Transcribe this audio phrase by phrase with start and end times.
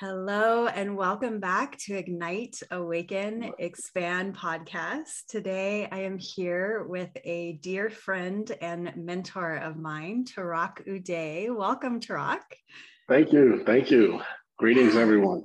[0.00, 5.26] Hello, and welcome back to Ignite, Awaken, Expand podcast.
[5.28, 11.56] Today, I am here with a dear friend and mentor of mine, Tarak Uday.
[11.56, 12.40] Welcome, Tarak.
[13.08, 13.62] Thank you.
[13.64, 14.20] Thank you.
[14.58, 15.44] Greetings, everyone.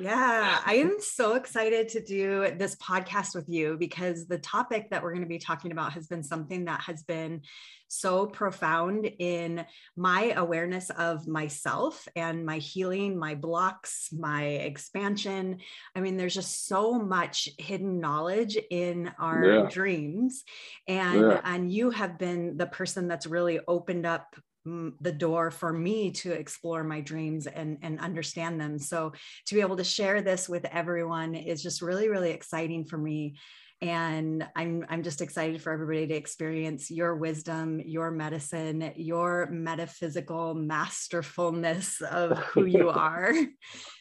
[0.00, 5.02] Yeah, I am so excited to do this podcast with you because the topic that
[5.02, 7.42] we're going to be talking about has been something that has been
[7.88, 15.58] so profound in my awareness of myself and my healing, my blocks, my expansion.
[15.94, 19.68] I mean, there's just so much hidden knowledge in our yeah.
[19.68, 20.44] dreams.
[20.86, 21.40] And yeah.
[21.44, 26.32] and you have been the person that's really opened up the door for me to
[26.32, 28.78] explore my dreams and, and understand them.
[28.78, 29.12] So
[29.46, 33.36] to be able to share this with everyone is just really, really exciting for me.
[33.82, 40.54] And I'm, I'm just excited for everybody to experience your wisdom, your medicine, your metaphysical
[40.54, 43.32] masterfulness of who you are.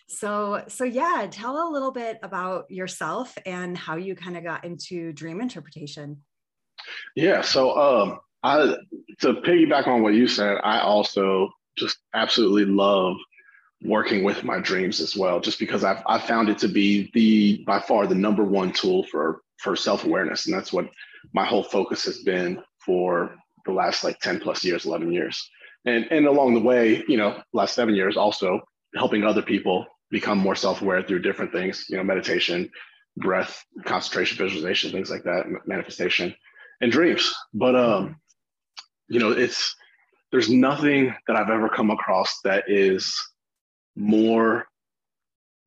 [0.10, 4.66] so, so yeah, tell a little bit about yourself and how you kind of got
[4.66, 6.18] into dream interpretation.
[7.16, 7.40] Yeah.
[7.42, 8.76] So, um, I
[9.20, 13.18] to piggyback on what you said, I also just absolutely love
[13.84, 17.64] working with my dreams as well, just because I've I found it to be the
[17.66, 20.90] by far the number one tool for for self awareness, and that's what
[21.34, 25.50] my whole focus has been for the last like ten plus years, eleven years,
[25.86, 28.62] and and along the way, you know, last seven years also
[28.96, 32.70] helping other people become more self aware through different things, you know, meditation,
[33.18, 36.34] breath, concentration, visualization, things like that, manifestation,
[36.82, 37.34] and dreams.
[37.54, 38.16] But um,
[39.10, 39.76] you know, it's
[40.32, 43.16] there's nothing that I've ever come across that is
[43.96, 44.66] more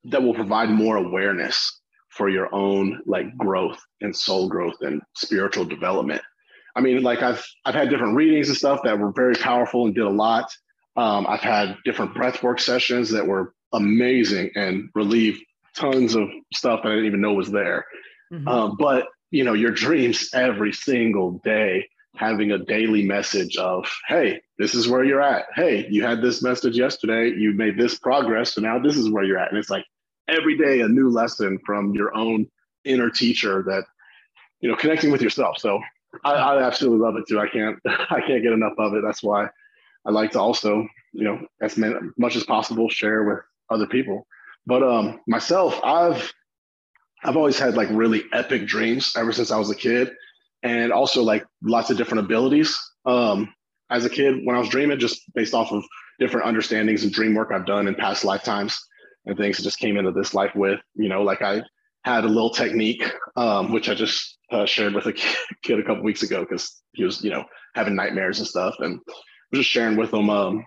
[0.04, 5.64] that will provide more awareness for your own like growth and soul growth and spiritual
[5.64, 6.22] development.
[6.76, 9.94] I mean, like I've I've had different readings and stuff that were very powerful and
[9.94, 10.50] did a lot.
[10.96, 15.42] Um, I've had different breathwork sessions that were amazing and relieved
[15.74, 17.86] tons of stuff that I didn't even know was there.
[18.32, 18.46] Mm-hmm.
[18.46, 24.40] Um, but you know, your dreams every single day having a daily message of, hey,
[24.58, 25.46] this is where you're at.
[25.54, 29.24] Hey, you had this message yesterday, you made this progress, so now this is where
[29.24, 29.48] you're at.
[29.48, 29.86] And it's like
[30.28, 32.46] every day a new lesson from your own
[32.84, 33.84] inner teacher that,
[34.60, 35.58] you know, connecting with yourself.
[35.58, 35.80] So
[36.24, 37.40] I, I absolutely love it too.
[37.40, 39.02] I can't I can't get enough of it.
[39.04, 39.48] That's why
[40.04, 41.78] I like to also, you know, as
[42.18, 43.38] much as possible share with
[43.70, 44.26] other people.
[44.66, 46.32] But um myself, I've
[47.24, 50.12] I've always had like really epic dreams ever since I was a kid
[50.62, 52.78] and also like lots of different abilities.
[53.04, 53.52] Um,
[53.90, 55.84] as a kid, when I was dreaming, just based off of
[56.18, 58.78] different understandings and dream work I've done in past lifetimes
[59.26, 60.80] and things, just came into this life with.
[60.94, 61.62] You know, like I
[62.04, 63.04] had a little technique,
[63.36, 65.12] um, which I just uh, shared with a
[65.62, 69.00] kid a couple weeks ago because he was, you know, having nightmares and stuff, and
[69.06, 69.12] I
[69.50, 70.64] was just sharing with him um,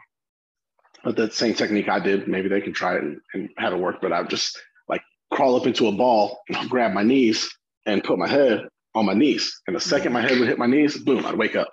[1.06, 2.28] that same technique I did.
[2.28, 3.98] Maybe they can try it and, and how to work.
[4.02, 5.02] But I would just like
[5.32, 7.50] crawl up into a ball, and grab my knees,
[7.86, 9.62] and put my head on my knees.
[9.68, 11.70] And the second my head would hit my knees, boom, I'd wake up.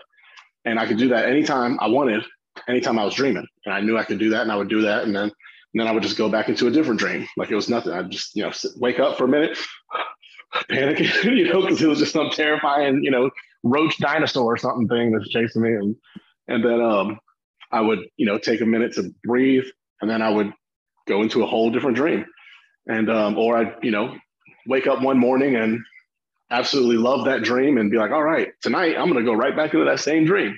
[0.64, 2.24] And I could do that anytime I wanted,
[2.68, 3.46] anytime I was dreaming.
[3.64, 5.04] And I knew I could do that and I would do that.
[5.04, 5.30] And then
[5.74, 7.26] and then I would just go back into a different dream.
[7.36, 7.92] Like it was nothing.
[7.92, 9.56] I'd just, you know, sit, wake up for a minute,
[10.68, 13.30] panic, you know, because it was just some terrifying, you know,
[13.62, 15.72] roach dinosaur or something thing that's chasing me.
[15.72, 15.96] And
[16.48, 17.18] and then um
[17.70, 19.64] I would, you know, take a minute to breathe
[20.00, 20.52] and then I would
[21.08, 22.26] go into a whole different dream.
[22.86, 24.14] And um, or I'd, you know,
[24.66, 25.80] wake up one morning and
[26.52, 29.56] absolutely love that dream and be like, all right, tonight I'm going to go right
[29.56, 30.56] back into that same dream.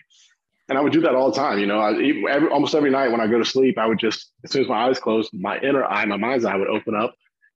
[0.68, 1.58] And I would do that all the time.
[1.58, 1.92] You know, I,
[2.30, 4.68] every, almost every night when I go to sleep, I would just, as soon as
[4.68, 7.14] my eyes closed, my inner eye, my mind's eye would open up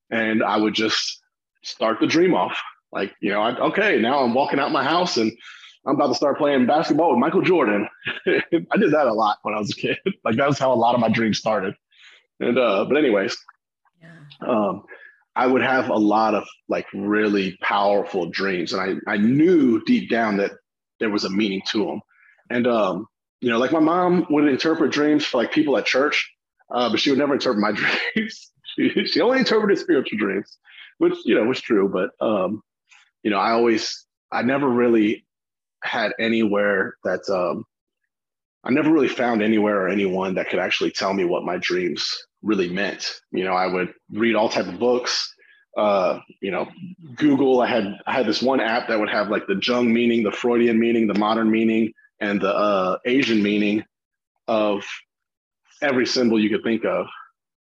[0.09, 1.21] and I would just
[1.63, 2.57] start the dream off.
[2.91, 5.31] Like, you know, I, okay, now I'm walking out my house and
[5.85, 7.87] I'm about to start playing basketball with Michael Jordan.
[8.27, 9.97] I did that a lot when I was a kid.
[10.23, 11.75] like that was how a lot of my dreams started.
[12.39, 13.35] And uh, but anyways,
[14.01, 14.47] yeah.
[14.47, 14.83] um,
[15.35, 18.73] I would have a lot of like really powerful dreams.
[18.73, 20.51] And I, I knew deep down that
[20.99, 22.01] there was a meaning to them.
[22.49, 23.07] And, um,
[23.41, 26.29] you know, like my mom would interpret dreams for like people at church,
[26.73, 27.71] uh, but she would never interpret my
[28.13, 28.51] dreams.
[28.75, 30.57] she, she only interpreted spiritual dreams,
[30.97, 31.89] which, you know, was true.
[31.89, 32.61] But, um,
[33.23, 35.25] you know, I always, I never really
[35.83, 37.65] had anywhere that, um,
[38.63, 42.13] I never really found anywhere or anyone that could actually tell me what my dreams
[42.41, 43.21] really meant.
[43.31, 45.33] You know, I would read all type of books.
[45.77, 46.67] Uh, you know,
[47.15, 47.61] Google.
[47.61, 50.31] I had I had this one app that would have like the Jung meaning, the
[50.31, 53.83] Freudian meaning, the modern meaning, and the uh, Asian meaning
[54.47, 54.85] of
[55.81, 57.07] every symbol you could think of.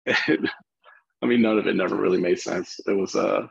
[0.08, 2.80] I mean, none of it never really made sense.
[2.86, 3.48] It was uh,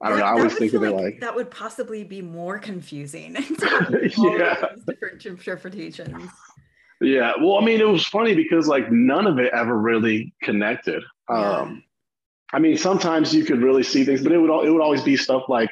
[0.00, 0.30] I don't that, know.
[0.30, 3.34] I always think of it like, like, that would possibly be more confusing.
[4.18, 6.30] yeah, different interpretations.
[7.00, 7.32] Yeah.
[7.40, 11.02] Well, I mean, it was funny because like none of it ever really connected.
[11.28, 11.82] Um,
[12.52, 15.16] I mean, sometimes you could really see things, but it would it would always be
[15.16, 15.70] stuff like,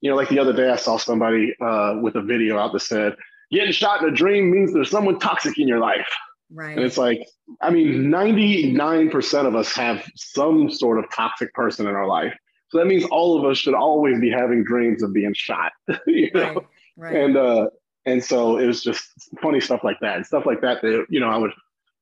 [0.00, 2.80] you know, like the other day I saw somebody uh, with a video out that
[2.80, 3.14] said,
[3.50, 6.08] "Getting shot in a dream means there's someone toxic in your life."
[6.50, 6.76] Right.
[6.76, 7.26] And it's like,
[7.60, 12.34] I mean, 99% of us have some sort of toxic person in our life.
[12.68, 15.72] So that means all of us should always be having dreams of being shot.
[16.06, 16.54] you know?
[16.54, 16.66] Right.
[16.96, 17.16] Right.
[17.16, 17.66] And uh
[18.06, 19.04] and so it was just
[19.40, 21.52] funny stuff like that and stuff like that that you know I would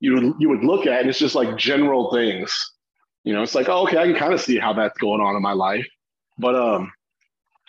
[0.00, 2.52] you would you would look at and it's just like general things.
[3.24, 5.36] You know, it's like, oh, okay, I can kind of see how that's going on
[5.36, 5.86] in my life.
[6.38, 6.92] But um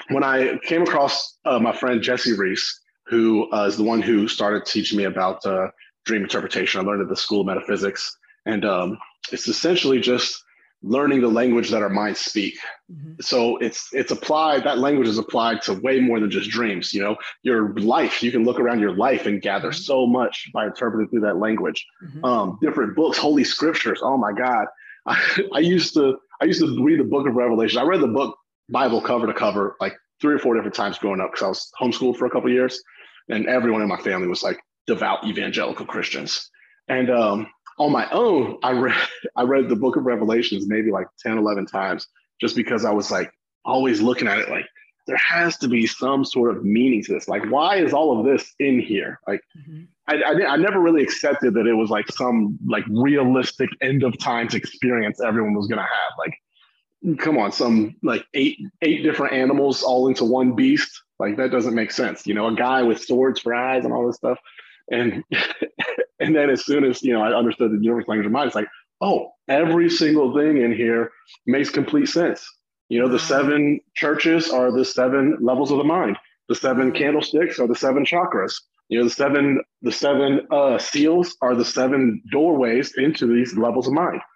[0.10, 4.28] when I came across uh, my friend Jesse Reese, who uh, is the one who
[4.28, 5.68] started teaching me about uh,
[6.06, 6.82] dream interpretation.
[6.82, 8.98] I learned at the School of Metaphysics, and um,
[9.32, 10.44] it's essentially just
[10.84, 12.58] learning the language that our minds speak.
[12.92, 13.14] Mm-hmm.
[13.22, 14.64] So it's it's applied.
[14.66, 16.94] That language is applied to way more than just dreams.
[16.94, 18.22] You know, your life.
[18.22, 19.82] You can look around your life and gather mm-hmm.
[19.82, 21.86] so much by interpreting through that language.
[22.04, 22.26] Mm-hmm.
[22.26, 24.02] Um, different books, holy scriptures.
[24.04, 24.68] Oh my God,
[25.08, 27.80] I, I used to I used to read the Book of Revelation.
[27.80, 28.38] I read the book
[28.70, 31.72] Bible cover to cover like three or four different times growing up because I was
[31.80, 32.82] homeschooled for a couple years,
[33.30, 36.50] and everyone in my family was like devout evangelical Christians.
[36.90, 37.48] And um,
[37.80, 38.96] on my own, I read
[39.36, 42.08] I read the book of Revelations maybe like 10, 11 times
[42.42, 43.32] just because I was like
[43.66, 44.66] always looking at it like
[45.06, 47.28] there has to be some sort of meaning to this.
[47.28, 49.20] Like, why is all of this in here?
[49.28, 49.84] Like, mm-hmm.
[50.08, 54.18] I, I, I, never really accepted that it was like some like realistic end of
[54.18, 55.90] times experience everyone was gonna have.
[56.18, 61.02] Like, come on, some like eight eight different animals all into one beast.
[61.20, 62.26] Like that doesn't make sense.
[62.26, 64.40] You know, a guy with swords for eyes and all this stuff.
[64.92, 65.24] And
[66.24, 68.56] and then as soon as you know I understood the universe language of mind, it's
[68.56, 68.68] like,
[69.02, 71.12] oh, every single thing in here
[71.46, 72.46] makes complete sense.
[72.90, 76.18] You know, the seven churches are the seven levels of the mind.
[76.50, 78.54] The seven candlesticks are the seven chakras.
[78.90, 83.88] You know, the seven the seven uh, seals are the seven doorways into these levels
[83.88, 84.22] of mind.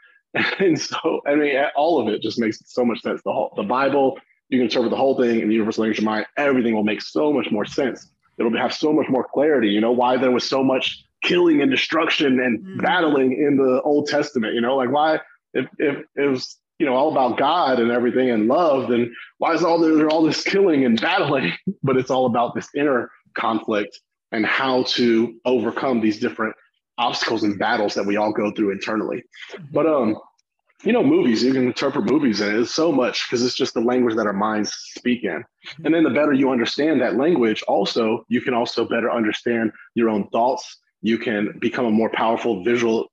[0.60, 3.22] And so, I mean, all of it just makes so much sense.
[3.24, 4.20] The whole the Bible,
[4.50, 6.26] you can interpret the whole thing in the universal language of mind.
[6.38, 9.70] Everything will make so much more sense it'll have so much more clarity.
[9.70, 12.80] You know why there was so much killing and destruction and mm-hmm.
[12.80, 14.54] battling in the Old Testament.
[14.54, 15.20] You know, like why
[15.54, 19.54] if if it was you know all about God and everything and love, then why
[19.54, 21.54] is all there all this killing and battling?
[21.84, 24.00] but it's all about this inner conflict
[24.32, 26.56] and how to overcome these different
[26.98, 29.24] obstacles and battles that we all go through internally.
[29.52, 29.66] Mm-hmm.
[29.72, 30.18] But um,
[30.84, 33.82] you know, movies, you can interpret movies and it's so much because it's just the
[33.82, 35.32] language that our minds speak in.
[35.32, 35.86] Mm-hmm.
[35.86, 40.10] And then the better you understand that language, also, you can also better understand your
[40.10, 40.78] own thoughts.
[41.02, 43.12] You can become a more powerful visual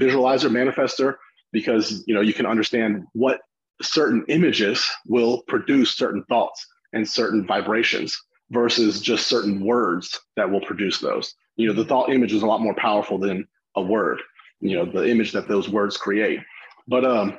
[0.00, 1.16] visualizer, manifester,
[1.52, 3.40] because you know you can understand what
[3.82, 8.18] certain images will produce certain thoughts and certain vibrations
[8.50, 11.34] versus just certain words that will produce those.
[11.56, 14.20] You know, the thought image is a lot more powerful than a word,
[14.60, 16.40] you know, the image that those words create.
[16.88, 17.38] But um,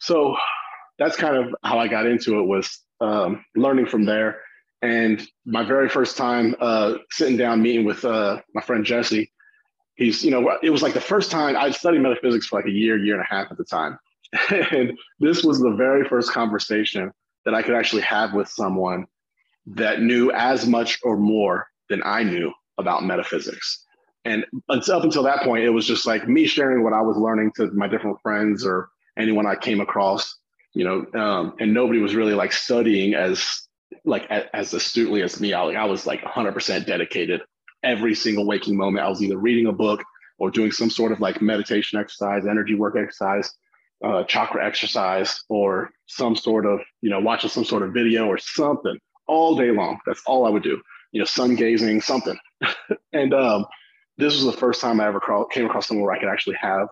[0.00, 0.36] so
[0.98, 4.40] that's kind of how I got into it was um, learning from there.
[4.84, 9.32] And my very first time uh, sitting down meeting with uh, my friend Jesse,
[9.94, 12.70] he's you know it was like the first time I'd studied metaphysics for like a
[12.70, 13.98] year, year and a half at the time,
[14.50, 17.10] and this was the very first conversation
[17.46, 19.06] that I could actually have with someone
[19.68, 23.86] that knew as much or more than I knew about metaphysics.
[24.26, 27.52] And up until that point, it was just like me sharing what I was learning
[27.56, 30.36] to my different friends or anyone I came across,
[30.74, 33.64] you know, um, and nobody was really like studying as
[34.04, 35.52] like as astutely as me.
[35.52, 37.42] I, like, I was like 100% dedicated
[37.82, 39.04] every single waking moment.
[39.04, 40.02] I was either reading a book
[40.38, 43.52] or doing some sort of like meditation exercise, energy work exercise,
[44.04, 48.38] uh, chakra exercise, or some sort of, you know, watching some sort of video or
[48.38, 49.98] something all day long.
[50.06, 50.80] That's all I would do,
[51.12, 52.36] you know, sun gazing, something.
[53.12, 53.66] and um,
[54.18, 55.20] this was the first time I ever
[55.50, 56.88] came across somewhere where I could actually have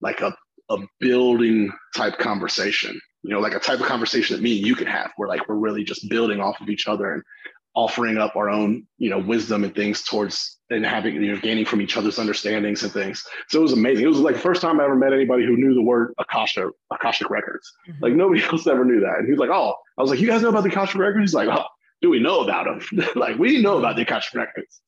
[0.00, 0.34] like a,
[0.68, 4.74] a building type conversation, you know, like a type of conversation that me and you
[4.74, 7.22] can have where like we're really just building off of each other and
[7.74, 11.64] offering up our own, you know, wisdom and things towards and having, you know, gaining
[11.64, 13.24] from each other's understandings and things.
[13.48, 14.04] So it was amazing.
[14.04, 16.70] It was like the first time I ever met anybody who knew the word Akasha,
[16.90, 17.72] Akashic Records.
[17.88, 18.04] Mm-hmm.
[18.04, 19.18] Like nobody else ever knew that.
[19.18, 21.30] And he was like, oh, I was like, you guys know about the Akashic Records?
[21.30, 21.64] He's like, oh,
[22.02, 23.06] do we know about them?
[23.14, 24.82] like we know about the Akashic Records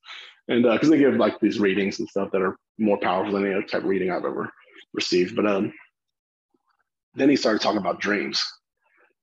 [0.47, 3.45] and because uh, they give like these readings and stuff that are more powerful than
[3.45, 4.51] any other type of reading I've ever
[4.93, 5.35] received.
[5.35, 5.73] But um,
[7.15, 8.43] then he started talking about dreams,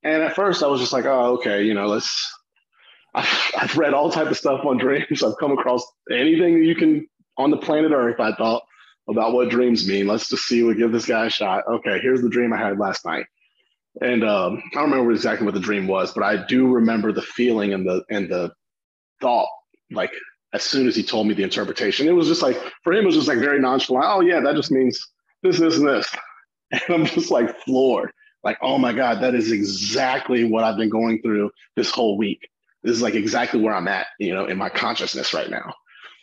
[0.02, 2.32] and at first I was just like, oh, okay, you know, let's.
[3.14, 5.22] I've, I've read all type of stuff on dreams.
[5.22, 7.06] I've come across anything you can
[7.36, 8.18] on the planet Earth.
[8.18, 8.62] I thought
[9.06, 10.06] about what dreams mean.
[10.06, 10.62] Let's just see.
[10.62, 11.64] We give this guy a shot.
[11.68, 13.26] Okay, here's the dream I had last night.
[14.00, 17.20] And um, I don't remember exactly what the dream was, but I do remember the
[17.20, 18.50] feeling and the and the
[19.20, 19.48] thought
[19.90, 20.12] like
[20.52, 22.08] as soon as he told me the interpretation.
[22.08, 24.06] It was just like, for him, it was just like very nonchalant.
[24.06, 25.08] Oh, yeah, that just means
[25.42, 26.14] this, this, and this.
[26.72, 28.12] And I'm just like floored.
[28.42, 32.48] like, oh my God, that is exactly what I've been going through this whole week.
[32.82, 35.74] This is like exactly where I'm at, you know, in my consciousness right now.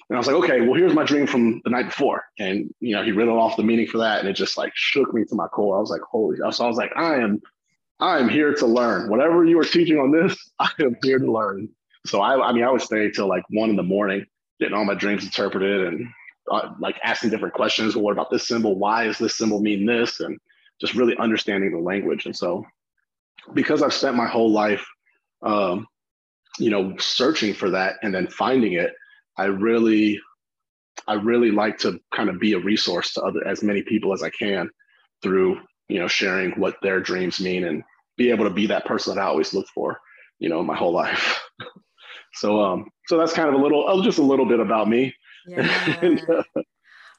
[0.09, 2.23] And I was like, okay, well, here's my dream from the night before.
[2.39, 4.19] And, you know, he riddled off the meaning for that.
[4.19, 5.77] And it just like shook me to my core.
[5.77, 7.41] I was like, holy, so I was like, I am,
[7.99, 9.09] I am here to learn.
[9.09, 11.69] Whatever you are teaching on this, I am here to learn.
[12.07, 14.25] So I, I mean, I would stay till like one in the morning,
[14.59, 16.07] getting all my dreams interpreted and
[16.49, 17.95] uh, like asking different questions.
[17.95, 18.75] Well, what about this symbol?
[18.75, 20.19] Why does this symbol mean this?
[20.19, 20.39] And
[20.79, 22.25] just really understanding the language.
[22.25, 22.65] And so,
[23.53, 24.85] because I've spent my whole life,
[25.41, 25.87] um,
[26.57, 28.91] you know, searching for that and then finding it,
[29.37, 30.19] I really,
[31.07, 34.23] I really like to kind of be a resource to other as many people as
[34.23, 34.69] I can
[35.21, 37.83] through, you know, sharing what their dreams mean and
[38.17, 39.99] be able to be that person that I always look for,
[40.39, 41.39] you know, my whole life.
[42.33, 45.13] so, um, so that's kind of a little, oh, just a little bit about me.
[45.49, 45.97] Yeah.
[46.01, 46.43] and, uh,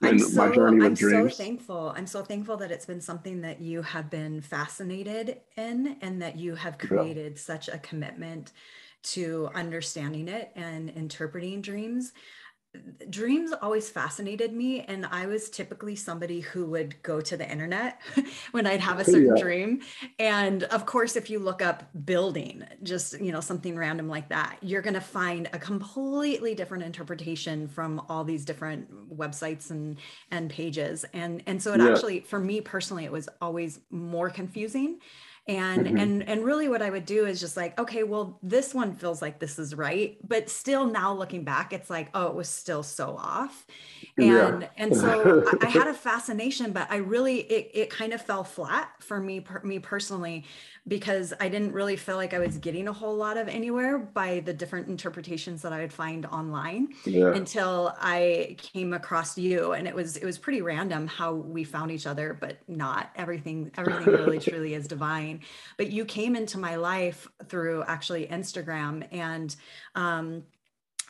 [0.03, 1.37] I'm so, I'm dreams.
[1.37, 1.93] so thankful.
[1.95, 6.39] I'm so thankful that it's been something that you have been fascinated in and that
[6.39, 7.39] you have created yeah.
[7.39, 8.53] such a commitment
[9.03, 12.13] to understanding it and interpreting dreams
[13.09, 18.01] dreams always fascinated me and i was typically somebody who would go to the internet
[18.53, 19.43] when i'd have a oh, certain yeah.
[19.43, 19.81] dream
[20.21, 24.57] and of course if you look up building just you know something random like that
[24.61, 29.97] you're going to find a completely different interpretation from all these different websites and
[30.31, 31.91] and pages and and so it yeah.
[31.91, 35.01] actually for me personally it was always more confusing
[35.47, 35.97] and mm-hmm.
[35.97, 39.23] and and really what i would do is just like okay well this one feels
[39.23, 42.83] like this is right but still now looking back it's like oh it was still
[42.83, 43.67] so off
[44.19, 44.69] and yeah.
[44.77, 48.45] and so I, I, had a fascination but i really it, it kind of fell
[48.45, 50.45] flat for me per, me personally
[50.89, 54.41] because I didn't really feel like I was getting a whole lot of anywhere by
[54.41, 57.33] the different interpretations that I would find online yeah.
[57.35, 61.91] until I came across you and it was it was pretty random how we found
[61.91, 65.41] each other but not everything everything really truly is divine
[65.77, 69.57] but you came into my life through actually Instagram and
[69.95, 70.43] um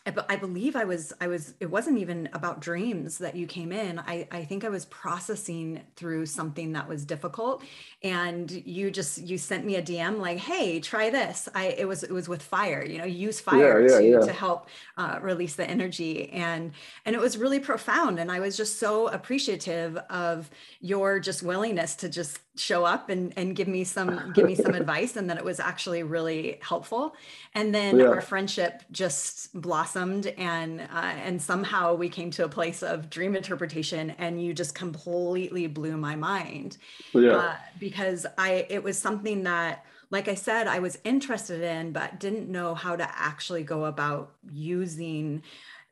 [0.07, 3.99] I, believe I was, I was, it wasn't even about dreams that you came in.
[3.99, 7.63] I, I think I was processing through something that was difficult.
[8.03, 11.51] And you just, you sent me a DM like, Hey, try this.
[11.55, 14.21] I, it was, it was with fire, you know, use fire yeah, yeah, to, yeah.
[14.21, 16.31] to help uh, release the energy.
[16.33, 16.73] And,
[17.05, 18.19] and it was really profound.
[18.19, 23.33] And I was just so appreciative of your just willingness to just show up and,
[23.37, 27.15] and give me some give me some advice and that it was actually really helpful
[27.55, 28.07] and then yeah.
[28.07, 33.37] our friendship just blossomed and uh, and somehow we came to a place of dream
[33.37, 36.77] interpretation and you just completely blew my mind
[37.13, 37.31] yeah.
[37.31, 42.19] Uh, because i it was something that like i said i was interested in but
[42.19, 45.43] didn't know how to actually go about using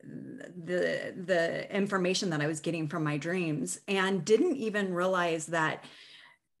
[0.01, 5.83] the the information that I was getting from my dreams and didn't even realize that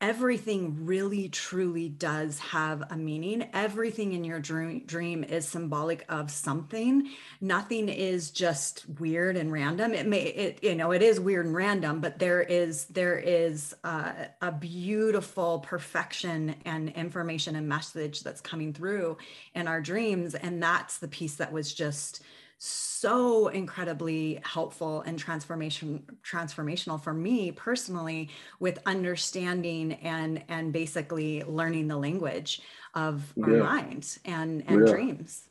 [0.01, 3.49] everything really truly does have a meaning.
[3.53, 7.09] Everything in your dream, dream is symbolic of something.
[7.41, 9.93] Nothing is just weird and random.
[9.93, 13.75] It may it you know it is weird and random but there is there is
[13.83, 19.17] uh, a beautiful perfection and information and message that's coming through
[19.53, 20.33] in our dreams.
[20.33, 22.23] And that's the piece that was just
[22.61, 31.87] so incredibly helpful and transformation transformational for me personally with understanding and and basically learning
[31.87, 32.61] the language
[32.95, 33.63] of our yeah.
[33.63, 34.93] minds and and yeah.
[34.93, 35.47] dreams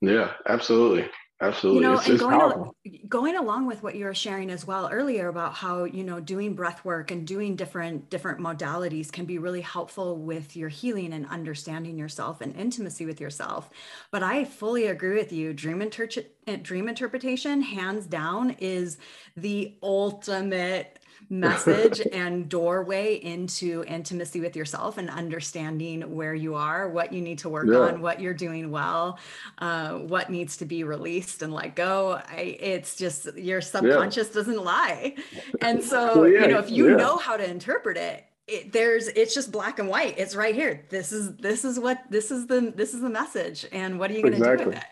[0.00, 1.06] yeah absolutely
[1.42, 1.82] Absolutely.
[1.82, 2.76] You know, it's, and going, al-
[3.08, 6.54] going along with what you were sharing as well earlier about how, you know, doing
[6.54, 11.26] breath work and doing different different modalities can be really helpful with your healing and
[11.26, 13.70] understanding yourself and intimacy with yourself.
[14.12, 15.52] But I fully agree with you.
[15.52, 16.08] Dream inter-
[16.46, 18.98] eh, dream interpretation hands down is
[19.36, 21.00] the ultimate
[21.32, 27.38] message and doorway into intimacy with yourself and understanding where you are, what you need
[27.38, 27.78] to work yeah.
[27.78, 29.18] on, what you're doing well,
[29.58, 32.20] uh, what needs to be released and let go.
[32.28, 34.34] I, it's just your subconscious yeah.
[34.34, 35.16] doesn't lie.
[35.60, 39.06] And so, well, yeah, you know, if you know how to interpret it, it, there's
[39.08, 42.48] it's just black and white it's right here this is this is what this is
[42.48, 44.64] the this is the message and what are you going to exactly.
[44.64, 44.84] do with it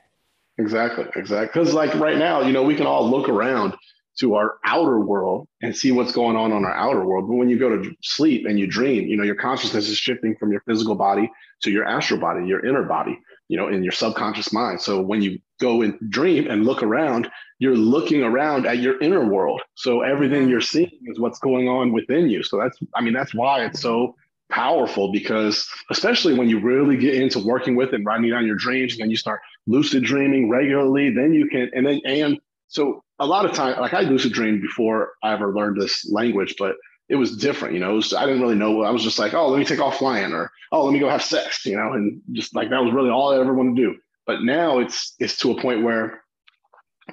[0.62, 3.74] exactly exactly because like right now you know we can all look around
[4.18, 7.28] to our outer world and see what's going on on our outer world.
[7.28, 10.36] But when you go to sleep and you dream, you know, your consciousness is shifting
[10.36, 11.30] from your physical body
[11.62, 14.80] to your astral body, your inner body, you know, in your subconscious mind.
[14.80, 19.24] So when you go and dream and look around, you're looking around at your inner
[19.24, 19.62] world.
[19.74, 22.42] So everything you're seeing is what's going on within you.
[22.42, 24.14] So that's, I mean, that's why it's so
[24.50, 28.94] powerful because especially when you really get into working with and writing down your dreams
[28.94, 32.38] and then you start lucid dreaming regularly, then you can, and then, and
[32.70, 36.54] so a lot of time, like I lucid dreamed before I ever learned this language,
[36.56, 36.76] but
[37.08, 37.74] it was different.
[37.74, 38.82] You know, was, I didn't really know.
[38.82, 41.08] I was just like, oh, let me take off flying, or oh, let me go
[41.08, 41.66] have sex.
[41.66, 43.98] You know, and just like that was really all I ever wanted to do.
[44.24, 46.22] But now it's it's to a point where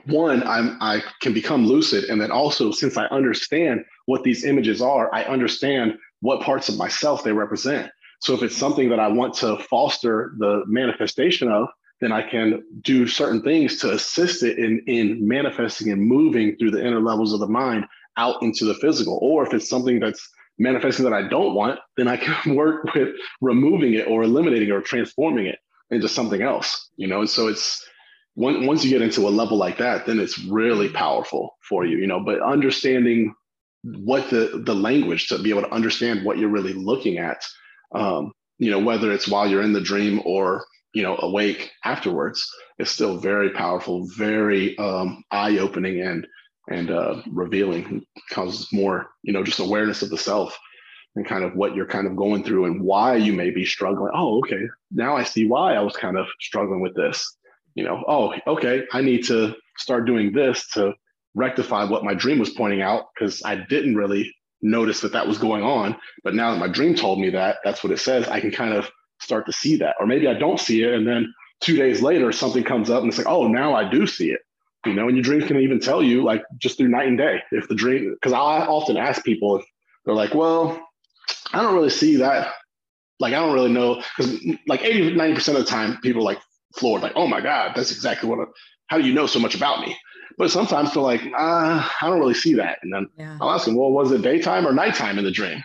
[0.06, 4.80] one, I'm I can become lucid, and then also since I understand what these images
[4.80, 7.92] are, I understand what parts of myself they represent.
[8.22, 11.68] So if it's something that I want to foster the manifestation of,
[12.00, 16.72] then I can do certain things to assist it in, in manifesting and moving through
[16.72, 17.86] the inner levels of the mind
[18.18, 19.18] out into the physical.
[19.22, 23.10] Or if it's something that's manifesting that I don't want, then I can work with
[23.42, 26.90] removing it or eliminating or transforming it into something else.
[26.98, 27.84] You know, and so it's
[28.36, 32.06] once you get into a level like that, then it's really powerful for you, you
[32.06, 32.20] know.
[32.20, 33.34] But understanding
[33.84, 37.44] what the the language to be able to understand what you're really looking at,
[37.96, 40.64] um, you know, whether it's while you're in the dream or
[40.94, 46.28] you know awake afterwards, is still very powerful, very um, eye opening and
[46.70, 48.06] and uh, revealing.
[48.32, 50.58] Causes more, you know, just awareness of the self
[51.16, 54.12] and kind of what you're kind of going through and why you may be struggling.
[54.14, 57.38] Oh, okay, now I see why I was kind of struggling with this
[57.78, 60.96] you know, oh, okay, I need to start doing this to
[61.36, 65.38] rectify what my dream was pointing out because I didn't really notice that that was
[65.38, 65.96] going on.
[66.24, 68.74] But now that my dream told me that, that's what it says, I can kind
[68.74, 68.90] of
[69.20, 69.96] start to see that.
[70.00, 70.94] Or maybe I don't see it.
[70.94, 74.08] And then two days later, something comes up and it's like, oh, now I do
[74.08, 74.42] see it.
[74.86, 77.42] You know, and your dreams can even tell you, like, just through night and day,
[77.52, 79.66] if the dream, because I often ask people if
[80.06, 80.82] they're like, well,
[81.52, 82.54] I don't really see that.
[83.20, 86.40] Like, I don't really know, because like 80, 90% of the time, people like,
[86.78, 88.44] floored, like, oh my God, that's exactly what, I,
[88.88, 89.98] how do you know so much about me?
[90.38, 92.78] But sometimes they're like, uh, I don't really see that.
[92.84, 93.38] And then yeah.
[93.42, 95.64] I'll ask them, well, was it daytime or nighttime in the dream?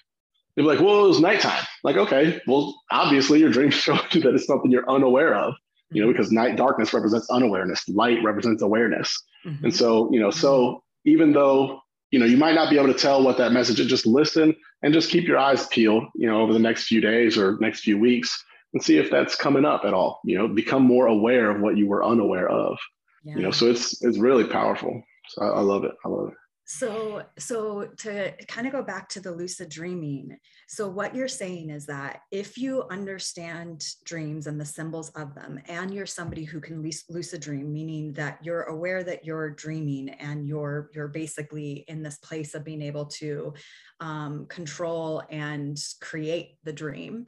[0.56, 1.64] They'd be like, well, it was nighttime.
[1.82, 5.54] Like, okay, well, obviously your dream showed you that it's something you're unaware of,
[5.90, 6.12] you know, mm-hmm.
[6.12, 9.18] because night darkness represents unawareness, light represents awareness.
[9.46, 9.64] Mm-hmm.
[9.66, 11.80] And so, you know, so even though,
[12.10, 14.54] you know, you might not be able to tell what that message is, just listen
[14.82, 17.80] and just keep your eyes peeled, you know, over the next few days or next
[17.80, 20.20] few weeks and see if that's coming up at all.
[20.24, 22.78] You know, become more aware of what you were unaware of.
[23.24, 23.36] Yeah.
[23.36, 25.02] You know, so it's it's really powerful.
[25.28, 25.92] So I, I love it.
[26.04, 26.34] I love it.
[26.74, 30.38] So, so to kind of go back to the lucid dreaming.
[30.68, 35.60] So, what you're saying is that if you understand dreams and the symbols of them,
[35.68, 40.48] and you're somebody who can lucid dream, meaning that you're aware that you're dreaming and
[40.48, 43.52] you're you're basically in this place of being able to
[44.00, 47.26] um, control and create the dream,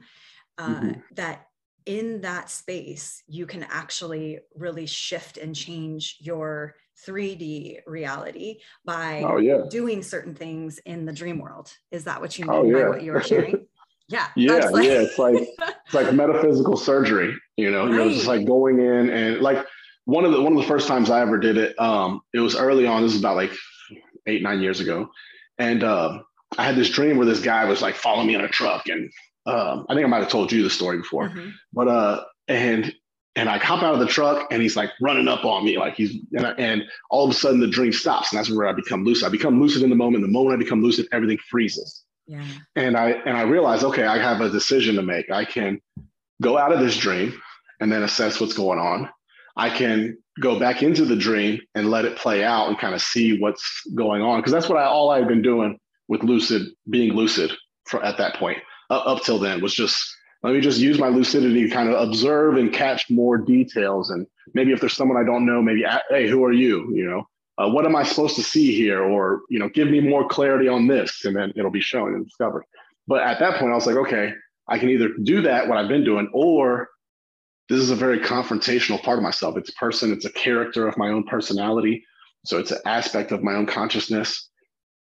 [0.57, 0.99] uh, mm-hmm.
[1.13, 1.45] that
[1.85, 6.73] in that space you can actually really shift and change your
[7.07, 9.61] 3D reality by oh, yeah.
[9.69, 11.71] doing certain things in the dream world.
[11.91, 12.83] Is that what you oh, mean oh, yeah.
[12.83, 13.67] by what you were sharing?
[14.07, 14.27] Yeah.
[14.35, 14.67] Yeah.
[14.69, 14.85] Like...
[14.85, 15.01] yeah.
[15.01, 17.91] It's like it's like metaphysical surgery, you know, right.
[17.91, 19.65] you know, just like going in and like
[20.03, 22.55] one of the one of the first times I ever did it, um, it was
[22.55, 23.49] early on, this is about like
[24.27, 25.09] eight, nine years ago.
[25.57, 26.23] And um,
[26.55, 29.09] I had this dream where this guy was like following me in a truck and
[29.47, 31.49] um, I think I might have told you the story before, mm-hmm.
[31.73, 32.93] but uh, and
[33.35, 35.95] and I hop out of the truck and he's like running up on me, like
[35.95, 38.73] he's and, I, and all of a sudden the dream stops, and that's where I
[38.73, 39.25] become lucid.
[39.25, 40.23] I become lucid in the moment.
[40.23, 42.03] The moment I become lucid, everything freezes.
[42.27, 42.45] Yeah.
[42.75, 45.29] And I and I realize, okay, I have a decision to make.
[45.29, 45.81] I can
[46.41, 47.39] go out of this dream
[47.79, 49.09] and then assess what's going on.
[49.57, 53.01] I can go back into the dream and let it play out and kind of
[53.01, 57.13] see what's going on because that's what I all I've been doing with lucid, being
[57.13, 57.51] lucid
[57.85, 58.57] for, at that point
[58.89, 60.15] up, up till then was just
[60.45, 64.11] let me just use my lucidity to kind of observe and catch more details.
[64.11, 66.93] And maybe if there's someone i don't know maybe hey who are you?
[66.95, 67.27] You know
[67.57, 69.01] uh, what am i supposed to see here?
[69.01, 72.23] Or you know give me more clarity on this and then it'll be shown and
[72.23, 72.63] discovered.
[73.07, 74.33] But at that point i was like okay
[74.67, 76.89] i can either do that what i've been doing or
[77.67, 79.57] this is a very confrontational part of myself.
[79.57, 82.05] It's a person it's a character of my own personality.
[82.45, 84.47] So it's an aspect of my own consciousness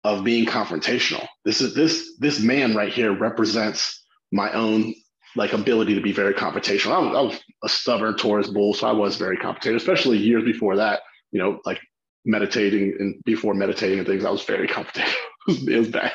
[0.04, 1.26] of being confrontational.
[1.44, 4.00] This is this this man right here represents
[4.32, 4.94] my own
[5.36, 6.94] like ability to be very confrontational.
[6.94, 10.44] I was, I was a stubborn Taurus bull, so I was very confrontational, especially years
[10.44, 11.02] before that.
[11.32, 11.80] You know, like
[12.26, 15.16] meditating and before meditating and things, I was very confrontational.
[15.48, 16.12] it was bad,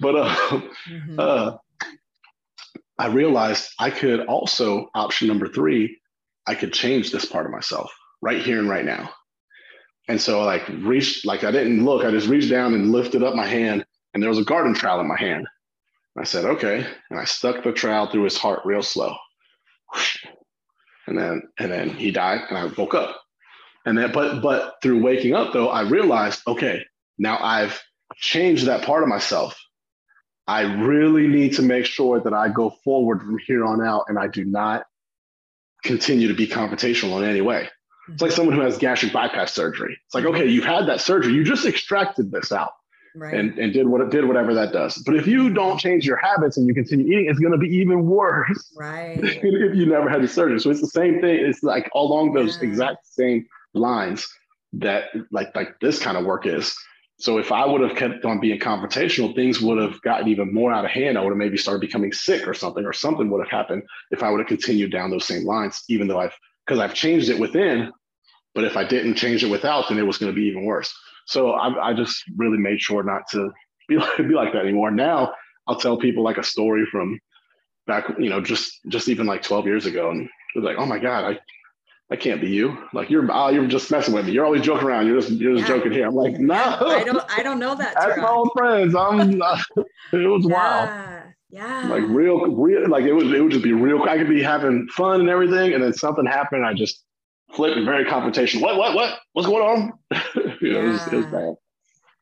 [0.00, 1.16] but uh, mm-hmm.
[1.18, 1.56] uh,
[2.98, 5.98] I realized I could also option number three.
[6.46, 7.90] I could change this part of myself
[8.22, 9.10] right here and right now.
[10.08, 13.22] And so I like reached, like I didn't look, I just reached down and lifted
[13.22, 15.46] up my hand and there was a garden trowel in my hand.
[16.16, 16.86] I said, okay.
[17.10, 19.16] And I stuck the trowel through his heart real slow.
[21.06, 23.20] And then, and then he died and I woke up.
[23.84, 26.84] And then, but, but through waking up though, I realized, okay,
[27.18, 27.80] now I've
[28.16, 29.58] changed that part of myself.
[30.46, 34.18] I really need to make sure that I go forward from here on out and
[34.18, 34.84] I do not
[35.82, 37.68] continue to be confrontational in any way.
[38.08, 38.36] It's like mm-hmm.
[38.36, 39.98] someone who has gastric bypass surgery.
[40.06, 41.32] It's like, okay, you've had that surgery.
[41.32, 42.72] You just extracted this out.
[43.14, 43.34] Right.
[43.34, 44.98] and, and did what it did whatever that does.
[44.98, 47.68] But if you don't change your habits and you continue eating, it's going to be
[47.68, 48.72] even worse.
[48.76, 49.18] Right.
[49.22, 50.60] if you never had the surgery.
[50.60, 51.44] So it's the same thing.
[51.44, 52.68] It's like along those yeah.
[52.68, 54.26] exact same lines
[54.74, 56.76] that like like this kind of work is.
[57.18, 60.72] So if I would have kept on being confrontational, things would have gotten even more
[60.72, 61.16] out of hand.
[61.16, 64.22] I would have maybe started becoming sick or something, or something would have happened if
[64.22, 67.38] I would have continued down those same lines, even though I've because I've changed it
[67.38, 67.92] within.
[68.54, 70.94] But if I didn't change it without, then it was going to be even worse.
[71.26, 73.50] So I, I just really made sure not to
[73.88, 74.90] be like, be like that anymore.
[74.90, 75.32] Now
[75.66, 77.18] I'll tell people like a story from
[77.86, 80.98] back, you know, just just even like 12 years ago, and they're like, "Oh my
[80.98, 81.38] God, I
[82.10, 82.76] that can't be you.
[82.92, 84.32] Like you're oh, you're just messing with me.
[84.32, 85.06] You're always joking around.
[85.06, 85.76] You're just you're just yeah.
[85.76, 86.06] joking here.
[86.06, 87.94] I'm like, no, I don't I don't know that.
[87.98, 88.94] That's my old friends.
[88.94, 90.54] I'm not, it was yeah.
[90.54, 91.20] wild.
[91.50, 91.88] Yeah.
[91.88, 94.02] Like real, real like it would it would just be real.
[94.02, 96.66] I could be having fun and everything, and then something happened.
[96.66, 97.04] I just
[97.54, 98.62] flipped and very confrontational.
[98.62, 99.18] What what what?
[99.32, 99.92] What's going on?
[100.60, 100.86] you know, yeah.
[100.86, 101.54] it, was, it was bad.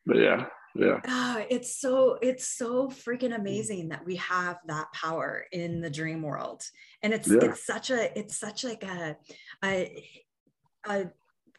[0.06, 5.44] But yeah yeah uh, it's so it's so freaking amazing that we have that power
[5.52, 6.62] in the dream world
[7.02, 7.38] and it's yeah.
[7.42, 9.16] it's such a it's such like a
[9.64, 10.04] a,
[10.88, 11.10] a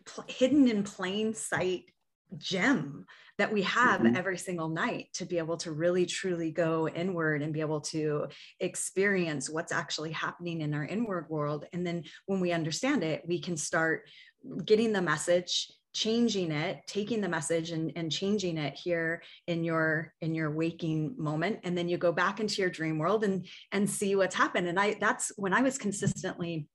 [0.06, 1.84] pl- hidden in plain sight
[2.38, 3.06] gem
[3.38, 4.16] that we have mm-hmm.
[4.16, 8.28] every single night to be able to really truly go inward and be able to
[8.60, 11.66] experience what's actually happening in our inward world.
[11.74, 14.08] And then when we understand it we can start
[14.66, 20.12] getting the message changing it taking the message and, and changing it here in your
[20.22, 21.60] in your waking moment.
[21.64, 24.68] And then you go back into your dream world and and see what's happened.
[24.68, 26.68] And i that's when i was consistently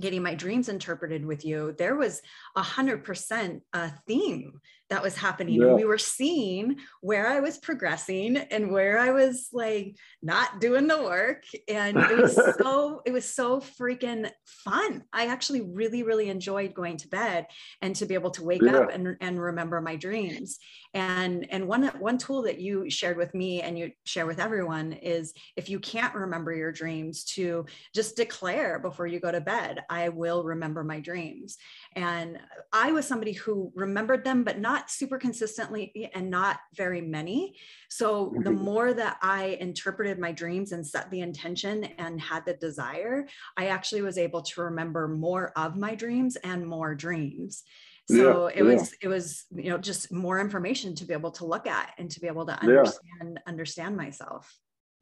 [0.00, 2.22] getting my dreams interpreted with you there was
[2.56, 5.60] a hundred percent a theme that was happening.
[5.60, 5.74] Yeah.
[5.74, 11.02] we were seeing where i was progressing and where i was like not doing the
[11.02, 11.44] work.
[11.68, 15.02] And it was so it was so freaking fun.
[15.12, 17.46] I actually really really enjoyed going to bed
[17.80, 18.78] and to be able to wake yeah.
[18.78, 20.58] up and, and remember my dreams.
[20.94, 24.92] And and one one tool that you shared with me and you share with everyone
[24.92, 29.82] is if you can't remember your dreams to just declare before you go to bed
[29.88, 31.56] i will remember my dreams.
[31.96, 32.38] And
[32.72, 37.56] i was somebody who remembered them but not super consistently and not very many.
[37.88, 38.64] So the mm-hmm.
[38.64, 43.66] more that i interpreted my dreams and set the intention and had the desire i
[43.66, 47.62] actually was able to remember more of my dreams and more dreams.
[48.10, 48.96] So yeah, it was yeah.
[49.02, 52.20] it was you know just more information to be able to look at and to
[52.20, 53.40] be able to understand yeah.
[53.46, 54.52] understand myself.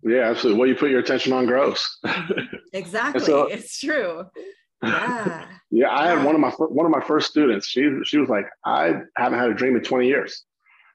[0.03, 0.59] Yeah absolutely.
[0.59, 1.99] What you put your attention on grows
[2.73, 3.25] exactly.
[3.25, 4.25] So, it's true
[4.83, 8.29] yeah yeah i had one of my one of my first students she she was
[8.29, 10.45] like i haven't had a dream in 20 years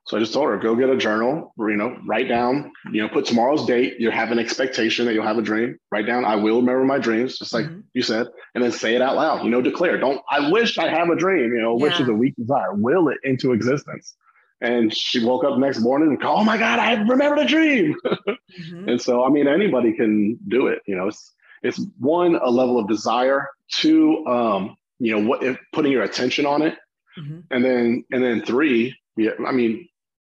[0.08, 3.10] so I just told her, go get a journal, you know, write down, you know,
[3.10, 3.96] put tomorrow's date.
[3.98, 5.80] You have an expectation that you'll have a dream.
[5.92, 7.80] Write down, I will remember my dreams, just like mm-hmm.
[7.96, 9.44] you said, and then say it out loud.
[9.44, 9.98] You know, declare.
[9.98, 10.22] Don't.
[10.30, 11.56] I wish I have a dream.
[11.56, 11.84] You know, yeah.
[11.84, 12.76] wish is a weak desire.
[12.76, 14.16] Will it into existence.
[14.62, 17.96] And she woke up next morning and called, oh my God, I remembered a dream.
[18.06, 18.88] mm-hmm.
[18.90, 20.80] And so, I mean, anybody can do it.
[20.86, 21.34] You know, it's
[21.66, 23.50] it's one a level of desire.
[23.72, 26.78] Two, um, you know, what if putting your attention on it,
[27.18, 27.40] mm-hmm.
[27.52, 29.88] and then and then three, yeah, I mean,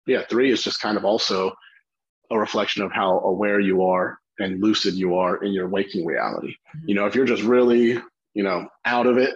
[0.06, 1.52] yeah, three is just kind of also
[2.30, 6.54] a reflection of how aware you are and lucid you are in your waking reality.
[6.76, 6.88] Mm-hmm.
[6.88, 7.98] You know, if you're just really,
[8.34, 9.34] you know, out of it,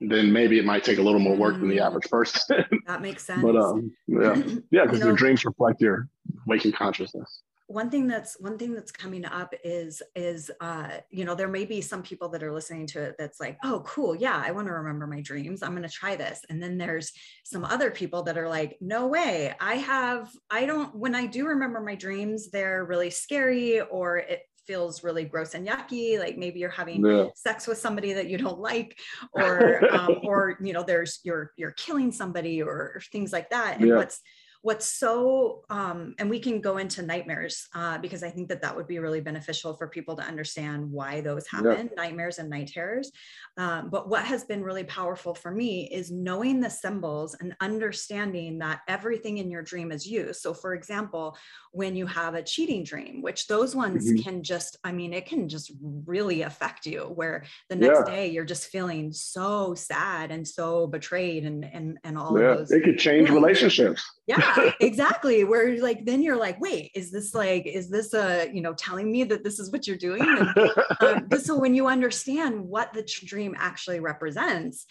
[0.00, 1.62] then maybe it might take a little more work mm-hmm.
[1.62, 1.86] than the mm.
[1.86, 2.64] average person.
[2.86, 3.42] that makes sense.
[3.42, 6.08] but um, yeah, yeah, because your dreams reflect your
[6.46, 11.34] waking consciousness one thing that's one thing that's coming up is is uh you know
[11.34, 14.42] there may be some people that are listening to it that's like oh cool yeah
[14.44, 17.64] i want to remember my dreams i'm going to try this and then there's some
[17.64, 21.80] other people that are like no way i have i don't when i do remember
[21.80, 26.70] my dreams they're really scary or it feels really gross and yucky like maybe you're
[26.70, 27.26] having yeah.
[27.34, 28.98] sex with somebody that you don't like
[29.32, 33.88] or um, or you know there's you're you're killing somebody or things like that and
[33.88, 33.96] yeah.
[33.96, 34.20] what's
[34.64, 38.74] what's so um, and we can go into nightmares uh, because i think that that
[38.74, 42.02] would be really beneficial for people to understand why those happen yeah.
[42.02, 43.12] nightmares and night terrors
[43.58, 48.58] um, but what has been really powerful for me is knowing the symbols and understanding
[48.58, 51.36] that everything in your dream is you so for example
[51.72, 54.22] when you have a cheating dream which those ones mm-hmm.
[54.22, 55.72] can just i mean it can just
[56.06, 58.14] really affect you where the next yeah.
[58.14, 62.46] day you're just feeling so sad and so betrayed and and, and all yeah.
[62.46, 67.10] of those it could change relationships yeah exactly where like then you're like wait is
[67.10, 70.22] this like is this a you know telling me that this is what you're doing?
[70.22, 74.86] And, um, so when you understand what the dream actually represents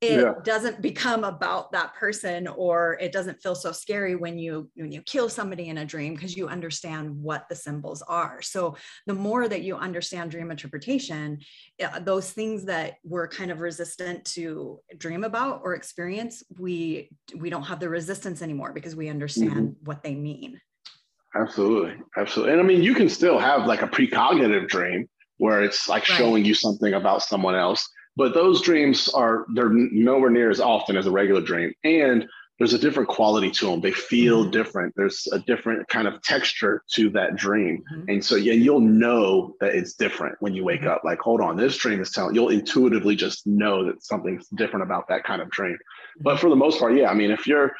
[0.00, 0.34] it yeah.
[0.44, 5.02] doesn't become about that person or it doesn't feel so scary when you when you
[5.02, 9.48] kill somebody in a dream because you understand what the symbols are so the more
[9.48, 11.38] that you understand dream interpretation
[12.02, 17.64] those things that we're kind of resistant to dream about or experience we we don't
[17.64, 19.84] have the resistance anymore because we understand mm-hmm.
[19.84, 20.60] what they mean
[21.34, 25.08] absolutely absolutely and i mean you can still have like a precognitive dream
[25.38, 26.18] where it's like right.
[26.18, 30.96] showing you something about someone else but those dreams are they're nowhere near as often
[30.96, 32.28] as a regular dream and
[32.58, 34.50] there's a different quality to them they feel mm-hmm.
[34.50, 38.08] different there's a different kind of texture to that dream mm-hmm.
[38.10, 40.90] and so yeah you'll know that it's different when you wake mm-hmm.
[40.90, 44.82] up like hold on this dream is telling you'll intuitively just know that something's different
[44.82, 45.78] about that kind of dream
[46.20, 46.40] but mm-hmm.
[46.40, 47.72] for the most part yeah i mean if you're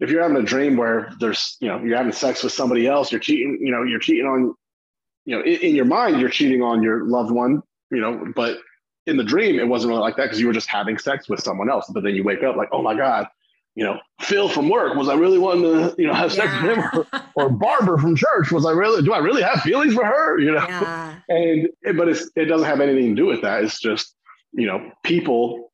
[0.00, 3.12] if you're having a dream where there's you know you're having sex with somebody else
[3.12, 4.54] you're cheating you know you're cheating on
[5.24, 7.62] you know in, in your mind you're cheating on your loved one
[7.92, 8.58] you know but
[9.08, 11.40] in the dream, it wasn't really like that because you were just having sex with
[11.40, 11.86] someone else.
[11.88, 13.26] But then you wake up like, oh my God,
[13.74, 16.66] you know, Phil from work, was I really wanting to, you know, have sex yeah.
[16.66, 17.04] with him?
[17.36, 20.38] Or, or, Barbara from church, was I really, do I really have feelings for her?
[20.38, 21.14] You know, yeah.
[21.28, 23.62] and, but it's, it doesn't have anything to do with that.
[23.62, 24.16] It's just,
[24.52, 25.72] you know, people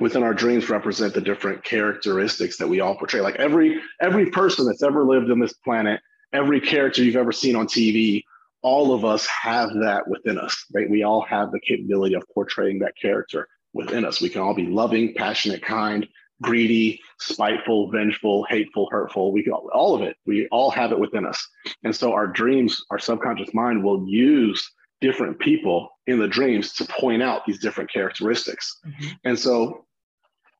[0.00, 3.20] within our dreams represent the different characteristics that we all portray.
[3.20, 6.00] Like every, every person that's ever lived on this planet,
[6.32, 8.24] every character you've ever seen on TV,
[8.66, 10.90] all of us have that within us, right?
[10.90, 14.20] We all have the capability of portraying that character within us.
[14.20, 16.04] We can all be loving, passionate, kind,
[16.42, 19.30] greedy, spiteful, vengeful, hateful, hurtful.
[19.30, 20.16] We can all of it.
[20.26, 21.46] We all have it within us.
[21.84, 24.68] And so our dreams, our subconscious mind will use
[25.00, 28.80] different people in the dreams to point out these different characteristics.
[28.84, 29.08] Mm-hmm.
[29.26, 29.84] And so,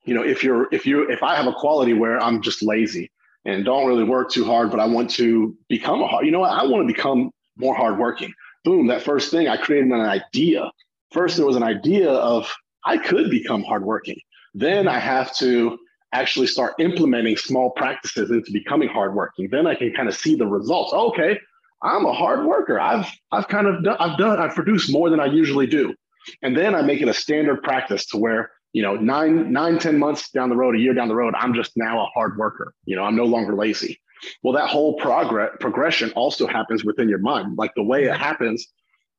[0.05, 3.11] you know, if you're if you if I have a quality where I'm just lazy
[3.45, 6.39] and don't really work too hard, but I want to become a hard, you know
[6.41, 6.53] what?
[6.53, 8.33] I want to become more hardworking.
[8.65, 10.71] Boom, that first thing I created an idea.
[11.13, 12.53] First, there was an idea of
[12.85, 14.19] I could become hardworking.
[14.55, 15.79] Then I have to
[16.13, 19.49] actually start implementing small practices into becoming hardworking.
[19.51, 20.93] Then I can kind of see the results.
[20.93, 21.39] Okay,
[21.83, 22.81] I'm a hard worker.
[22.81, 25.95] I've I've kind of done, I've done I've produced more than I usually do.
[26.43, 29.99] And then I make it a standard practice to where you know nine nine ten
[29.99, 32.73] months down the road, a year down the road, I'm just now a hard worker.
[32.85, 34.01] You know, I'm no longer lazy.
[34.43, 37.57] Well, that whole progress progression also happens within your mind.
[37.57, 38.67] Like the way it happens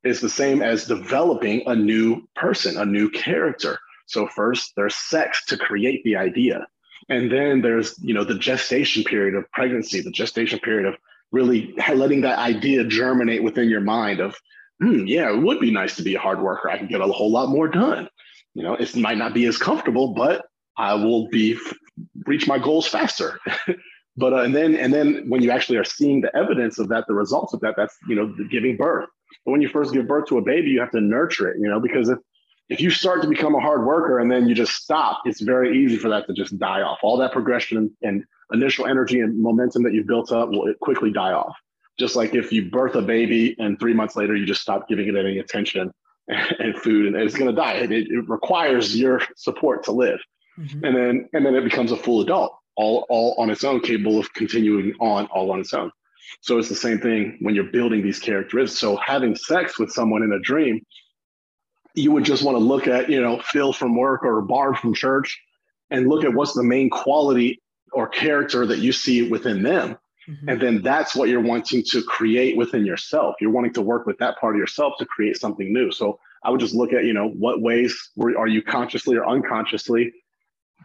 [0.04, 3.80] is the same as developing a new person, a new character.
[4.06, 6.68] So first there's sex to create the idea.
[7.10, 10.96] And then there's, you know, the gestation period of pregnancy, the gestation period of
[11.32, 14.36] really letting that idea germinate within your mind of,
[14.82, 16.70] hmm, yeah, it would be nice to be a hard worker.
[16.70, 18.10] I can get a whole lot more done.
[18.54, 20.46] You know, it might not be as comfortable, but
[20.78, 21.58] I will be
[22.26, 23.40] reach my goals faster.
[24.18, 27.06] But uh, and then and then when you actually are seeing the evidence of that,
[27.08, 29.08] the results of that, that's you know giving birth.
[29.46, 31.70] But when you first give birth to a baby, you have to nurture it, you
[31.70, 32.18] know, because if
[32.70, 35.84] if you start to become a hard worker and then you just stop, it's very
[35.84, 37.00] easy for that to just die off.
[37.04, 41.32] All that progression and initial energy and momentum that you've built up will quickly die
[41.32, 41.56] off.
[41.98, 45.08] Just like if you birth a baby and three months later you just stop giving
[45.08, 45.92] it any attention
[46.28, 47.74] and food, and it's going to die.
[47.74, 50.20] It, it, requires your support to live,
[50.60, 50.84] mm-hmm.
[50.84, 54.20] and then and then it becomes a full adult all, all on its own, capable
[54.20, 55.92] of continuing on all on its own.
[56.42, 58.80] So it's the same thing when you're building these characteristics.
[58.80, 60.86] So having sex with someone in a dream,
[61.96, 64.94] you would just want to look at, you know, Phil from work or Barb from
[64.94, 65.42] church
[65.90, 67.62] and look at what's the main quality
[67.92, 69.98] or character that you see within them.
[70.30, 70.50] Mm-hmm.
[70.50, 73.36] And then that's what you're wanting to create within yourself.
[73.40, 75.90] You're wanting to work with that part of yourself to create something new.
[75.92, 80.14] So I would just look at, you know, what ways are you consciously or unconsciously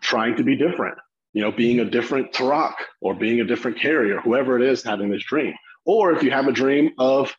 [0.01, 0.97] trying to be different?
[1.33, 5.11] You know, being a different Tarak or being a different Kari, whoever it is having
[5.11, 5.55] this dream.
[5.85, 7.35] Or if you have a dream of,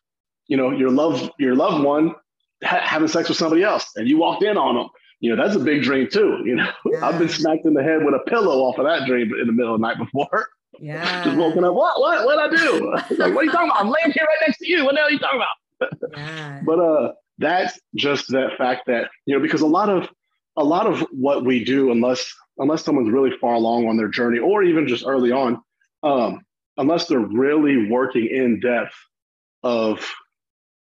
[0.48, 2.16] you know, your love, your loved one
[2.64, 4.88] ha- having sex with somebody else and you walked in on them,
[5.20, 6.40] you know, that's a big dream too.
[6.46, 7.08] You know, yeah.
[7.08, 9.54] I've been smacked in the head with a pillow off of that dream in the
[9.54, 10.48] middle of the night before.
[10.80, 11.24] Yeah.
[11.24, 11.76] Just woken up.
[11.76, 12.00] What?
[12.00, 12.26] What?
[12.26, 12.92] What I do?
[13.12, 13.80] like, what are you talking about?
[13.80, 14.84] I'm laying here right next to you.
[14.84, 16.12] What the hell are you talking about?
[16.18, 16.62] Yeah.
[16.66, 20.10] but uh, that's just that fact that you know, because a lot of
[20.58, 24.40] a lot of what we do, unless unless someone's really far along on their journey
[24.40, 25.62] or even just early on,
[26.04, 26.42] um,
[26.78, 28.96] unless they're really working in depth
[29.64, 30.06] of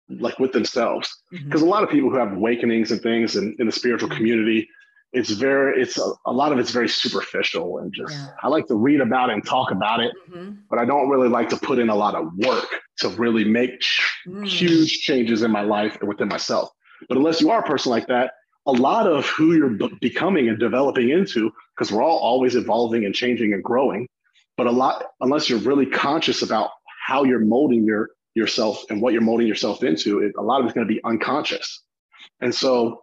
[0.08, 1.22] like with themselves.
[1.30, 1.68] Because mm-hmm.
[1.68, 4.18] a lot of people who have awakenings and things in, in the spiritual mm-hmm.
[4.18, 4.68] community,
[5.12, 8.28] it's very, it's a, a, lot of it's very superficial and just, yeah.
[8.42, 10.54] I like to read about it and talk about it, mm-hmm.
[10.68, 12.66] but I don't really like to put in a lot of work
[12.98, 13.80] to really make
[14.26, 14.46] mm.
[14.46, 16.70] huge changes in my life and within myself.
[17.08, 18.32] But unless you are a person like that,
[18.66, 23.04] a lot of who you're b- becoming and developing into, because we're all always evolving
[23.04, 24.08] and changing and growing.
[24.56, 26.70] But a lot, unless you're really conscious about
[27.06, 30.66] how you're molding your yourself and what you're molding yourself into, it, a lot of
[30.66, 31.82] it's going to be unconscious.
[32.40, 33.02] And so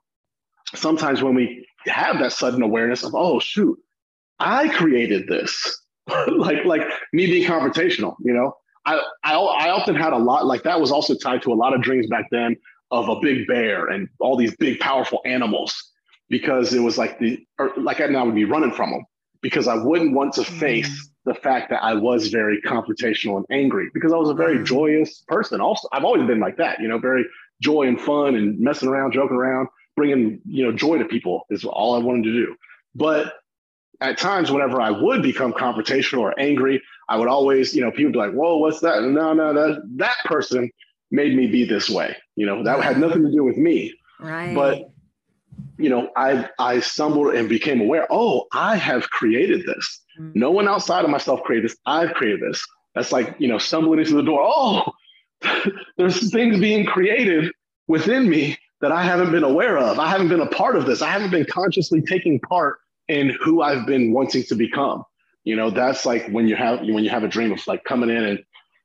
[0.76, 3.78] sometimes when we have that sudden awareness of, oh shoot,
[4.40, 5.80] I created this.
[6.28, 6.82] like like
[7.14, 8.54] me being confrontational, you know.
[8.84, 11.76] I, I I often had a lot like that was also tied to a lot
[11.76, 12.56] of dreams back then
[12.92, 15.92] of a big bear and all these big powerful animals
[16.30, 19.06] because it was like the or like I now would be running from them
[19.42, 21.12] because I wouldn't want to face mm.
[21.26, 24.66] the fact that I was very confrontational and angry because I was a very mm.
[24.66, 25.62] joyous person.
[25.62, 27.26] Also, I've always been like that, you know, very
[27.62, 31.64] joy and fun and messing around, joking around, bringing you know joy to people is
[31.66, 32.56] all I wanted to do.
[32.96, 33.34] But
[34.00, 38.12] at times, whenever I would become confrontational or angry, I would always, you know, people
[38.14, 40.72] be like, "Whoa, what's that?" No, no, that that person
[41.12, 42.16] made me be this way.
[42.36, 43.94] You know, that had nothing to do with me.
[44.20, 44.56] Right.
[44.56, 44.92] But
[45.78, 48.08] you know, I I stumbled and became aware.
[48.10, 50.02] Oh, I have created this.
[50.20, 50.40] Mm-hmm.
[50.40, 51.78] No one outside of myself created this.
[51.86, 52.66] I've created this.
[52.96, 54.42] That's like you know, stumbling into the door.
[54.44, 54.84] Oh,
[55.98, 57.52] there's things being created
[57.88, 60.00] within me that I haven't been aware of.
[60.00, 61.02] I haven't been a part of this.
[61.02, 65.04] I haven't been consciously taking part in who I've been wanting to become.
[65.44, 68.10] You know, that's like when you have when you have a dream of like coming
[68.10, 68.44] in and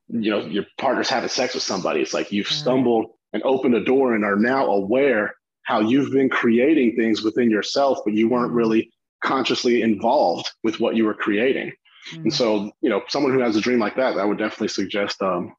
[0.08, 2.00] you know your partner's having sex with somebody.
[2.00, 6.28] It's like you've stumbled and opened a door and are now aware how you've been
[6.28, 8.90] creating things within yourself, but you weren't really
[9.22, 11.72] consciously involved with what you were creating.
[12.12, 12.22] Mm-hmm.
[12.22, 15.20] And so, you know, someone who has a dream like that, I would definitely suggest,
[15.22, 15.54] um,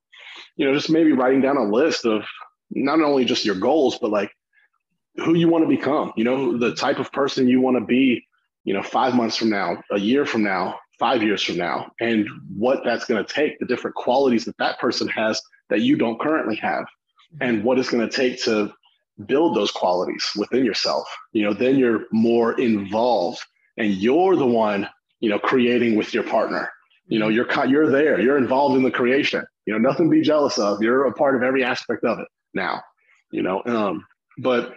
[0.56, 2.24] you know, just maybe writing down a list of
[2.72, 4.32] not only just your goals, but like
[5.18, 8.26] who you want to become, you know, the type of person you want to be,
[8.64, 12.28] you know, five months from now, a year from now, five years from now, and
[12.56, 16.20] what that's going to take, the different qualities that that person has that you don't
[16.20, 16.86] currently have,
[17.42, 18.74] and what it's going to take to
[19.26, 21.08] build those qualities within yourself.
[21.34, 23.42] You know, then you're more involved
[23.78, 24.88] and you're the one,
[25.20, 26.70] you know, creating with your partner.
[27.08, 29.44] You know, you're you're there, you're involved in the creation.
[29.66, 30.82] You know, nothing to be jealous of.
[30.82, 32.82] You're a part of every aspect of it now,
[33.32, 33.62] you know.
[33.66, 34.06] Um,
[34.40, 34.76] but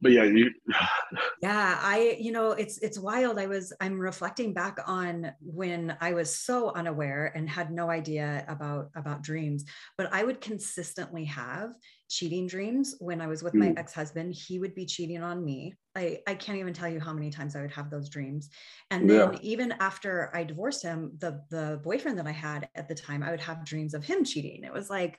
[0.00, 0.50] but yeah, you
[1.42, 3.38] Yeah, I you know, it's it's wild.
[3.38, 8.44] I was I'm reflecting back on when I was so unaware and had no idea
[8.48, 9.64] about about dreams,
[9.96, 11.70] but I would consistently have
[12.08, 13.78] cheating dreams when I was with my mm.
[13.78, 14.34] ex-husband.
[14.34, 15.74] He would be cheating on me.
[15.96, 18.48] I, I can't even tell you how many times I would have those dreams.
[18.90, 19.38] And then yeah.
[19.42, 23.30] even after I divorced him, the the boyfriend that I had at the time, I
[23.30, 24.62] would have dreams of him cheating.
[24.62, 25.18] It was like,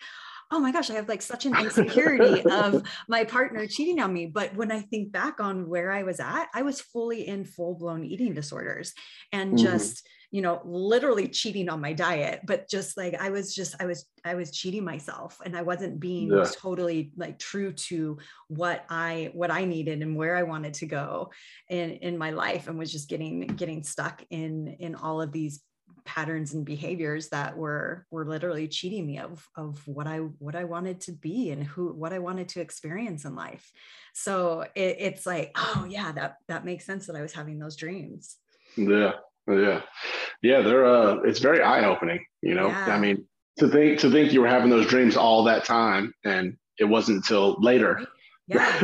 [0.52, 4.28] oh my gosh, I have like such an insecurity of my partner cheating on me.
[4.28, 7.76] But when I think back on where I was at, I was fully in full
[7.76, 8.94] blown eating disorders
[9.34, 9.66] and mm-hmm.
[9.66, 13.86] just, you know, literally cheating on my diet, but just like I was just, I
[13.86, 16.46] was, I was cheating myself and I wasn't being yeah.
[16.56, 21.32] totally like true to what I, what I needed and where I wanted to go
[21.70, 25.62] in, in my life and was just getting, getting stuck in, in all of these
[26.08, 30.64] patterns and behaviors that were were literally cheating me of of what I what I
[30.64, 33.72] wanted to be and who what I wanted to experience in life.
[34.14, 37.76] So it, it's like, oh yeah, that that makes sense that I was having those
[37.76, 38.38] dreams.
[38.76, 39.12] Yeah,
[39.48, 39.82] yeah,
[40.42, 40.62] yeah.
[40.62, 42.26] They're uh, it's very eye opening.
[42.42, 42.88] You know, yeah.
[42.88, 43.26] I mean,
[43.60, 47.18] to think to think you were having those dreams all that time and it wasn't
[47.18, 48.00] until later.
[48.50, 48.82] Yeah.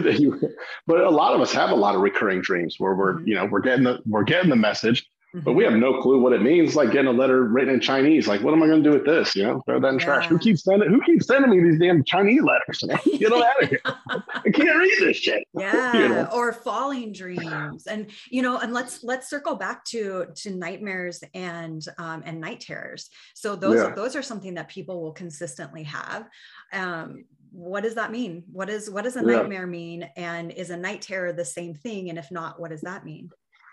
[0.87, 3.29] but a lot of us have a lot of recurring dreams where we're, mm-hmm.
[3.29, 5.45] you know, we're getting the we're getting the message, Mm-hmm.
[5.45, 6.75] But we have no clue what it means.
[6.75, 8.27] Like getting a letter written in Chinese.
[8.27, 9.35] Like, what am I going to do with this?
[9.35, 10.05] You know, throw that in yeah.
[10.05, 10.27] trash.
[10.27, 10.89] Who keeps sending?
[10.89, 12.83] Who keeps sending me these damn Chinese letters?
[13.17, 13.81] Get them out of here!
[13.83, 15.43] I can't read this shit.
[15.55, 16.29] Yeah, you know?
[16.33, 21.83] or falling dreams, and you know, and let's let's circle back to to nightmares and
[21.97, 23.09] um, and night terrors.
[23.33, 23.95] So those yeah.
[23.95, 26.27] those are something that people will consistently have.
[26.73, 28.43] Um, what does that mean?
[28.51, 29.37] What is what does a yeah.
[29.37, 30.09] nightmare mean?
[30.17, 32.09] And is a night terror the same thing?
[32.09, 33.29] And if not, what does that mean?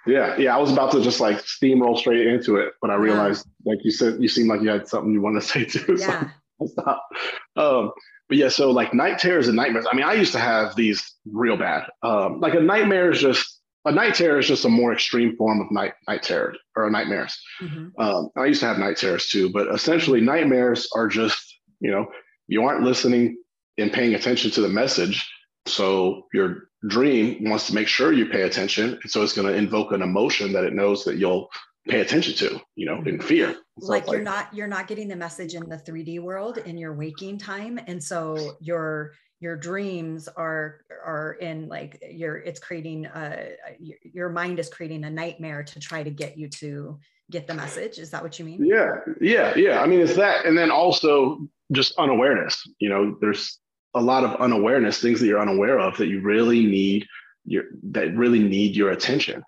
[0.07, 0.55] Yeah, yeah.
[0.55, 3.73] I was about to just like steamroll straight into it, but I realized, yeah.
[3.73, 5.97] like you said, you seemed like you had something you wanted to say too.
[5.99, 6.31] Yeah.
[6.59, 7.09] So stop.
[7.57, 7.93] Um,
[8.29, 9.87] but yeah, so like night terrors and nightmares.
[9.91, 11.89] I mean, I used to have these real bad.
[12.03, 15.61] Um, like a nightmare is just a night terror is just a more extreme form
[15.61, 17.39] of night night terror or nightmares.
[17.61, 18.01] Mm-hmm.
[18.01, 22.07] Um, I used to have night terrors too, but essentially nightmares are just you know
[22.47, 23.37] you aren't listening
[23.79, 25.29] and paying attention to the message,
[25.67, 28.99] so you're dream wants to make sure you pay attention.
[29.03, 31.51] And so it's going to invoke an emotion that it knows that you'll
[31.89, 33.57] pay attention to, you know, in fear.
[33.77, 37.39] Like you're not you're not getting the message in the 3D world in your waking
[37.39, 37.81] time.
[37.87, 44.29] And so your your dreams are are in like your it's creating a your, your
[44.29, 46.99] mind is creating a nightmare to try to get you to
[47.31, 47.99] get the message.
[47.99, 48.65] Is that what you mean?
[48.65, 48.97] Yeah.
[49.21, 49.55] Yeah.
[49.57, 49.81] Yeah.
[49.81, 51.39] I mean it's that and then also
[51.73, 52.63] just unawareness.
[52.79, 53.59] You know, there's
[53.95, 57.07] a lot of unawareness, things that you're unaware of that you really need
[57.45, 59.43] your that really need your attention.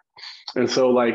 [0.57, 1.14] And so like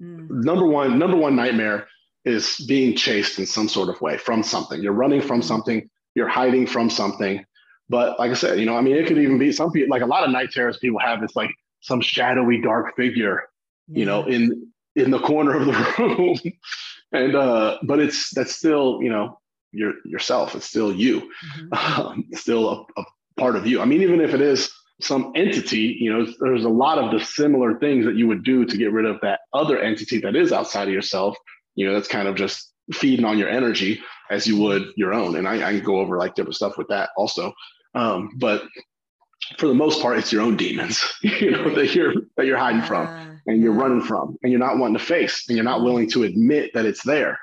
[0.00, 0.30] mm.
[0.30, 1.86] number one, number one nightmare
[2.24, 4.82] is being chased in some sort of way from something.
[4.82, 5.44] You're running from mm.
[5.44, 7.44] something, you're hiding from something.
[7.88, 10.02] But like I said, you know, I mean, it could even be some people like
[10.02, 11.22] a lot of night terrors people have.
[11.22, 11.50] It's like
[11.80, 13.44] some shadowy dark figure,
[13.88, 13.98] yeah.
[13.98, 16.38] you know, in in the corner of the room.
[17.12, 19.38] and uh, but it's that's still, you know,
[19.74, 20.54] your yourself.
[20.54, 21.20] It's still you.
[21.20, 22.00] Mm-hmm.
[22.00, 23.04] Um, still a, a
[23.36, 23.80] part of you.
[23.80, 24.70] I mean, even if it is
[25.00, 28.64] some entity, you know, there's a lot of the similar things that you would do
[28.64, 31.36] to get rid of that other entity that is outside of yourself.
[31.74, 34.00] You know, that's kind of just feeding on your energy
[34.30, 35.36] as you would your own.
[35.36, 37.52] And I, I can go over like different stuff with that also.
[37.94, 38.62] Um, but
[39.58, 42.82] for the most part, it's your own demons, you know, that you're that you're hiding
[42.82, 46.08] from and you're running from and you're not wanting to face and you're not willing
[46.10, 47.38] to admit that it's there.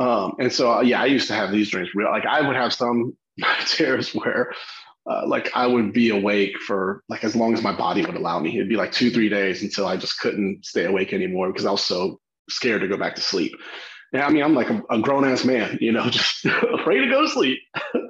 [0.00, 2.56] Um, and so uh, yeah, I used to have these dreams real like I would
[2.56, 3.16] have some
[3.66, 4.52] tears where
[5.08, 8.40] uh, like I would be awake for like as long as my body would allow
[8.40, 8.56] me.
[8.56, 11.70] It'd be like two, three days until I just couldn't stay awake anymore because I
[11.70, 13.52] was so scared to go back to sleep.
[14.12, 17.08] Yeah, I mean, I'm like a, a grown ass man, you know, just afraid to
[17.08, 17.60] go to sleep.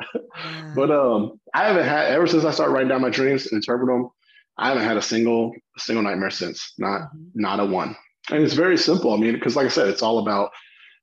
[0.75, 3.89] but um, I haven't had ever since I started writing down my dreams and interpret
[3.89, 4.11] them.
[4.57, 7.41] I haven't had a single a single nightmare since, not mm-hmm.
[7.41, 7.97] not a one.
[8.31, 9.13] And it's very simple.
[9.13, 10.51] I mean, because like I said, it's all about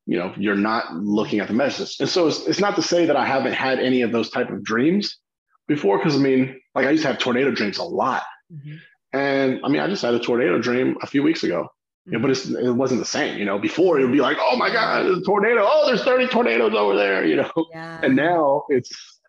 [0.07, 1.97] you know you're not looking at the message.
[1.99, 4.49] And so it's, it's not to say that I haven't had any of those type
[4.49, 5.19] of dreams
[5.67, 8.23] before, because I mean, like I used to have tornado dreams a lot.
[8.51, 8.75] Mm-hmm.
[9.13, 11.67] And I mean, I just had a tornado dream a few weeks ago.
[12.05, 13.37] You know, but it wasn't the same.
[13.37, 15.67] You know, before it would be like, oh my God, there's a tornado.
[15.69, 17.51] Oh, there's 30 tornadoes over there, you know.
[17.71, 17.99] Yeah.
[18.01, 19.19] And now it's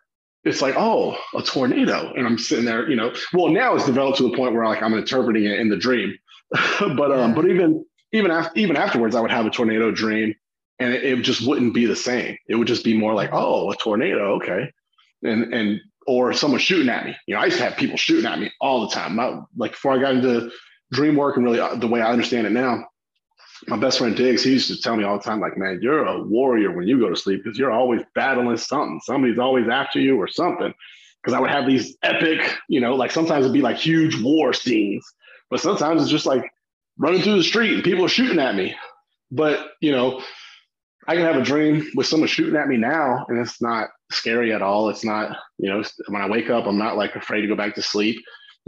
[0.44, 2.12] it's like, oh, a tornado.
[2.14, 3.12] And I'm sitting there, you know.
[3.32, 6.16] Well, now it's developed to the point where like I'm interpreting it in the dream.
[6.80, 10.36] but um, but even even after even afterwards, I would have a tornado dream
[10.78, 12.36] and it, it just wouldn't be the same.
[12.48, 14.72] It would just be more like, oh, a tornado, okay.
[15.22, 17.14] And and or someone shooting at me.
[17.26, 19.16] You know, I used to have people shooting at me all the time.
[19.16, 20.50] Not like before I got into
[20.92, 22.86] dream work and really uh, the way I understand it now.
[23.66, 26.06] My best friend Diggs, he used to tell me all the time, like, man, you're
[26.06, 29.00] a warrior when you go to sleep because you're always battling something.
[29.02, 30.72] Somebody's always after you or something.
[31.20, 34.52] Because I would have these epic, you know, like sometimes it'd be like huge war
[34.52, 35.04] scenes,
[35.50, 36.48] but sometimes it's just like
[36.96, 38.76] running through the street and people are shooting at me.
[39.32, 40.22] But, you know,
[41.08, 44.52] I can have a dream with someone shooting at me now and it's not scary
[44.52, 44.90] at all.
[44.90, 47.74] It's not, you know, when I wake up, I'm not like afraid to go back
[47.74, 48.18] to sleep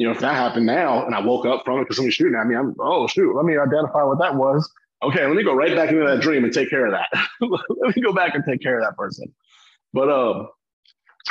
[0.01, 2.35] you know, if that happened now and I woke up from it because somebody's shooting
[2.35, 4.67] at me, I'm, oh, shoot, let me identify what that was.
[5.03, 7.09] Okay, let me go right back into that dream and take care of that.
[7.43, 9.31] let me go back and take care of that person.
[9.93, 10.49] But um,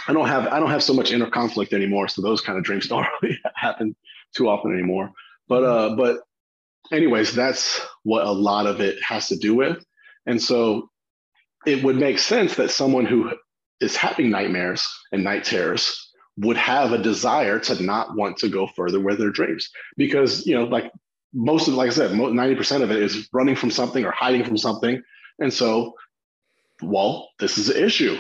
[0.07, 2.64] I don't have I don't have so much inner conflict anymore, so those kind of
[2.64, 3.95] dreams don't really happen
[4.36, 5.12] too often anymore.
[5.47, 6.20] But uh, but
[6.91, 9.84] anyways, that's what a lot of it has to do with,
[10.28, 10.88] and so
[11.66, 13.32] it would make sense that someone who
[13.82, 18.68] is having nightmares and night terrors would have a desire to not want to go
[18.76, 19.70] further with their dreams.
[19.97, 20.91] Because you know like
[21.34, 24.57] most of like i said 90% of it is running from something or hiding from
[24.57, 25.01] something.
[25.39, 25.93] And so
[26.82, 28.18] well this is an issue.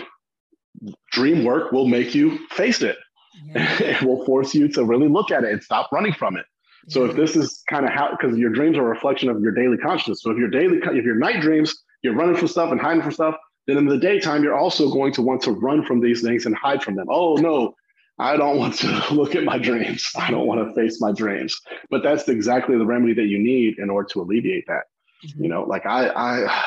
[1.11, 2.97] Dream work will make you face it.
[3.45, 3.77] Yeah.
[3.81, 6.45] it will force you to really look at it and stop running from it.
[6.87, 9.51] So if this is kind of how because your dreams are a reflection of your
[9.51, 10.23] daily consciousness.
[10.23, 13.11] So if your daily if your night dreams you're running from stuff and hiding from
[13.11, 13.35] stuff
[13.67, 16.55] then in the daytime you're also going to want to run from these things and
[16.55, 17.73] hide from them oh no
[18.19, 20.11] I don't want to look at my dreams.
[20.17, 21.59] I don't want to face my dreams.
[21.89, 24.83] But that's exactly the remedy that you need in order to alleviate that.
[25.25, 25.43] Mm-hmm.
[25.43, 26.65] You know, like I, I,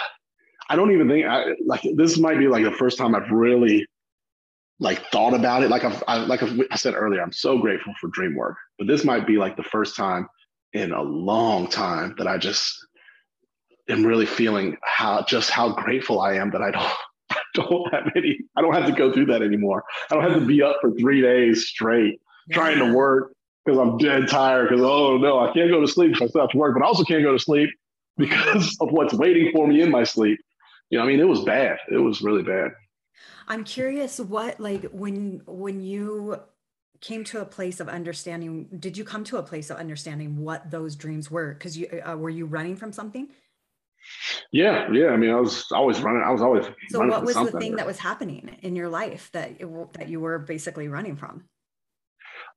[0.70, 3.87] I don't even think I like this might be like the first time I've really
[4.80, 5.70] like thought about it.
[5.70, 9.05] Like I've, I, like I said earlier, I'm so grateful for dream work, but this
[9.05, 10.28] might be like the first time
[10.72, 12.74] in a long time that I just
[13.89, 16.93] am really feeling how just how grateful I am that I don't
[17.55, 19.85] don't have any, I don't have to go through that anymore.
[20.11, 22.57] I don't have to be up for three days straight yeah.
[22.57, 23.33] trying to work
[23.64, 26.43] because I'm dead tired because, oh no, I can't go to sleep if I still
[26.43, 27.70] have to work, but I also can't go to sleep
[28.16, 30.41] because of what's waiting for me in my sleep.
[30.91, 31.78] You know, I mean, it was bad.
[31.91, 32.72] It was really bad.
[33.49, 36.41] I'm curious what, like, when, when you
[37.01, 40.70] came to a place of understanding, did you come to a place of understanding what
[40.70, 41.55] those dreams were?
[41.55, 43.28] Because you, uh, were you running from something?
[44.50, 45.09] Yeah, yeah.
[45.09, 46.22] I mean, I was always running.
[46.22, 46.66] I was always.
[46.88, 50.20] So, what was the thing that was happening in your life that it, that you
[50.20, 51.44] were basically running from?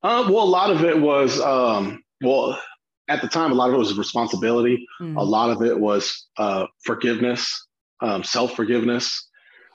[0.03, 1.39] Uh, well, a lot of it was.
[1.39, 2.59] Um, well,
[3.07, 4.85] at the time, a lot of it was responsibility.
[5.01, 5.17] Mm.
[5.17, 7.67] A lot of it was uh, forgiveness,
[8.01, 9.29] um, self forgiveness.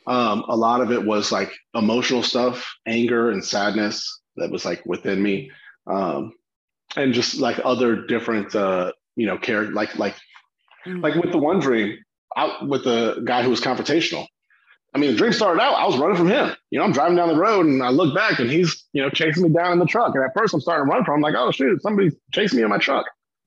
[0.06, 4.84] Um, a lot of it was like emotional stuff, anger and sadness that was like
[4.86, 5.50] within me,
[5.86, 6.32] um,
[6.96, 10.16] and just like other different, uh, you know, care like like
[10.86, 11.00] Mm-hmm.
[11.00, 11.98] Like with the one dream,
[12.36, 14.26] out with the guy who was confrontational.
[14.94, 16.54] I mean, the dream started out, I was running from him.
[16.70, 19.08] You know, I'm driving down the road and I look back and he's, you know,
[19.08, 20.14] chasing me down in the truck.
[20.14, 22.64] And at first I'm starting to run from him, like, oh shoot, somebody's chasing me
[22.64, 23.06] in my truck.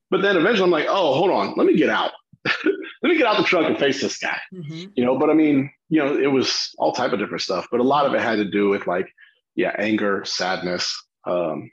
[0.09, 2.11] But then eventually I'm like, oh, hold on, let me get out.
[2.45, 4.37] let me get out the truck and face this guy.
[4.53, 4.91] Mm-hmm.
[4.95, 7.67] You know, but I mean, you know, it was all type of different stuff.
[7.71, 9.07] But a lot of it had to do with like,
[9.55, 10.95] yeah, anger, sadness.
[11.25, 11.71] Um,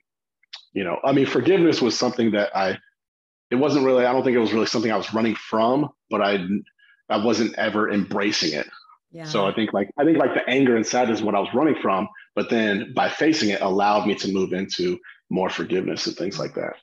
[0.73, 2.79] you know, I mean, forgiveness was something that I
[3.51, 6.21] it wasn't really i don't think it was really something i was running from but
[6.21, 6.39] i
[7.09, 8.69] i wasn't ever embracing it
[9.13, 9.25] yeah.
[9.25, 11.49] so i think like i think like the anger and sadness is what i was
[11.55, 14.99] running from but then by facing it allowed me to move into
[15.31, 16.75] more forgiveness and things like that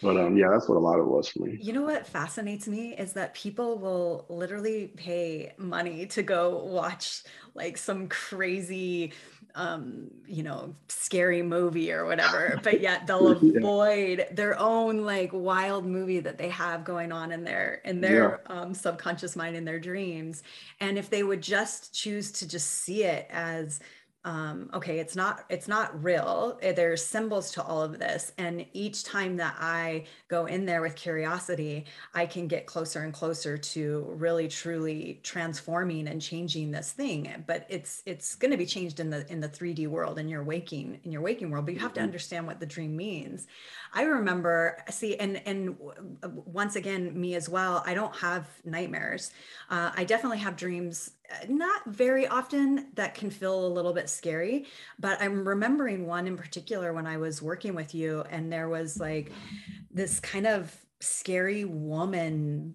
[0.00, 1.58] but um, yeah, that's what a lot of it was for me.
[1.60, 7.22] You know what fascinates me is that people will literally pay money to go watch
[7.54, 9.12] like some crazy,
[9.54, 14.32] um, you know, scary movie or whatever, but yet they'll avoid yeah.
[14.32, 18.60] their own like wild movie that they have going on in their in their yeah.
[18.60, 20.42] um, subconscious mind in their dreams.
[20.80, 23.80] And if they would just choose to just see it as
[24.28, 26.58] um, okay it's not it's not real.
[26.60, 28.32] Eh, there's symbols to all of this.
[28.36, 33.12] And each time that i go in there with curiosity i can get closer and
[33.12, 37.42] closer to really truly transforming and changing this thing.
[37.46, 40.44] But it's it's going to be changed in the in the 3d world in your
[40.44, 42.08] waking in your waking world but you have to mm-hmm.
[42.08, 43.46] understand what the dream means.
[43.94, 45.74] I remember see and and
[46.44, 49.30] once again me as well i don't have nightmares.
[49.70, 54.08] Uh, i definitely have dreams Uh, not very often that can feel a little bit
[54.08, 54.64] scary
[54.98, 58.98] but i'm remembering one in particular when i was working with you and there was
[58.98, 59.30] like
[59.90, 62.74] this kind of scary woman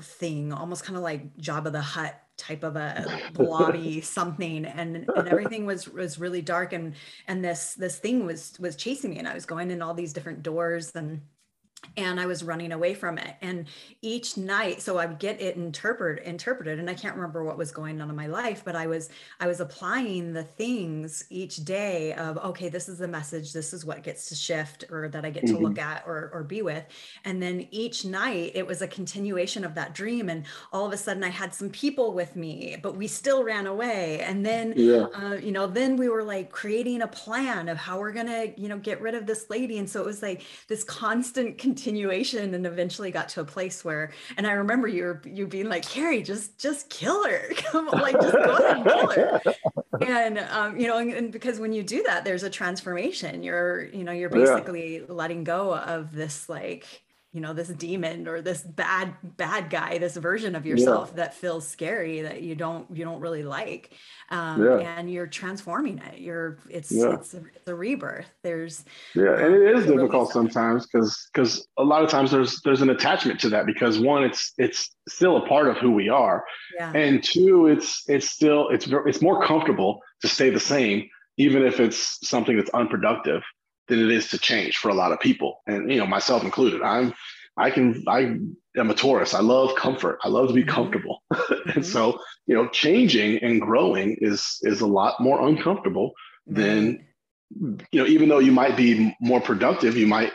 [0.00, 5.28] thing almost kind of like Jabba the Hutt type of a blobby something and and
[5.28, 6.94] everything was was really dark and
[7.28, 10.12] and this this thing was was chasing me and i was going in all these
[10.12, 11.20] different doors and
[11.96, 13.36] and I was running away from it.
[13.42, 13.66] And
[14.00, 17.70] each night, so I would get it interpreted, interpreted, and I can't remember what was
[17.70, 19.10] going on in my life, but I was
[19.40, 23.84] I was applying the things each day of okay, this is the message, this is
[23.84, 25.64] what gets to shift or that I get to mm-hmm.
[25.64, 26.84] look at or or be with.
[27.24, 30.28] And then each night it was a continuation of that dream.
[30.28, 33.66] And all of a sudden I had some people with me, but we still ran
[33.66, 34.20] away.
[34.20, 35.06] And then yeah.
[35.14, 38.68] uh, you know, then we were like creating a plan of how we're gonna, you
[38.68, 39.78] know, get rid of this lady.
[39.78, 44.12] And so it was like this constant continuation and eventually got to a place where
[44.36, 47.48] and i remember you were you being like Kari just just kill her.
[47.56, 49.40] Come on like just go ahead and kill her.
[50.00, 53.42] And um, you know and, and, because when you do that there's a transformation.
[53.42, 55.04] You're you know you're basically yeah.
[55.08, 57.01] letting go of this like
[57.32, 61.16] you know this demon or this bad bad guy this version of yourself yeah.
[61.16, 63.92] that feels scary that you don't you don't really like
[64.30, 64.78] um, yeah.
[64.78, 67.14] and you're transforming it you're it's yeah.
[67.14, 71.84] it's, a, it's a rebirth there's yeah and it is difficult sometimes because because a
[71.84, 75.46] lot of times there's there's an attachment to that because one it's it's still a
[75.46, 76.44] part of who we are
[76.76, 76.92] yeah.
[76.94, 81.08] and two it's it's still it's it's more comfortable to stay the same
[81.38, 83.42] even if it's something that's unproductive
[83.92, 86.82] than it is to change for a lot of people, and you know myself included.
[86.82, 87.12] I'm
[87.56, 88.20] I can I
[88.76, 89.34] am a Taurus.
[89.34, 90.18] I love comfort.
[90.24, 90.70] I love to be mm-hmm.
[90.70, 91.70] comfortable, mm-hmm.
[91.70, 96.12] and so you know changing and growing is is a lot more uncomfortable
[96.48, 96.60] mm-hmm.
[96.60, 97.06] than
[97.92, 100.32] you know even though you might be more productive, you might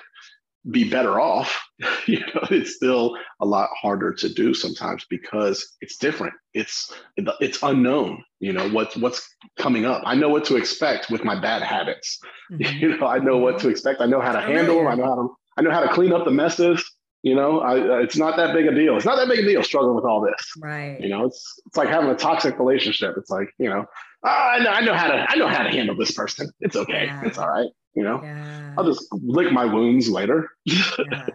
[0.72, 1.58] be better off
[2.08, 6.34] you know it's still a lot harder to do sometimes because it's different.
[6.54, 9.28] It's it's unknown you know what's what's
[9.58, 10.02] coming up.
[10.06, 12.20] I know what to expect with my bad habits.
[12.50, 12.78] Mm-hmm.
[12.78, 14.00] you know i know what to expect.
[14.00, 15.28] I know how to handle them i know how to
[15.58, 16.82] i know how to clean up the messes
[17.28, 19.64] you know I, it's not that big a deal it's not that big a deal
[19.64, 23.30] struggling with all this right you know it's it's like having a toxic relationship it's
[23.30, 23.86] like you know
[24.24, 26.52] oh, I know I know how to I know how to handle this person.
[26.60, 27.06] It's okay.
[27.06, 27.22] Yeah.
[27.26, 27.70] It's all right.
[27.94, 28.76] You know, yeah.
[28.78, 30.50] I'll just lick my wounds later.
[30.66, 31.28] yeah.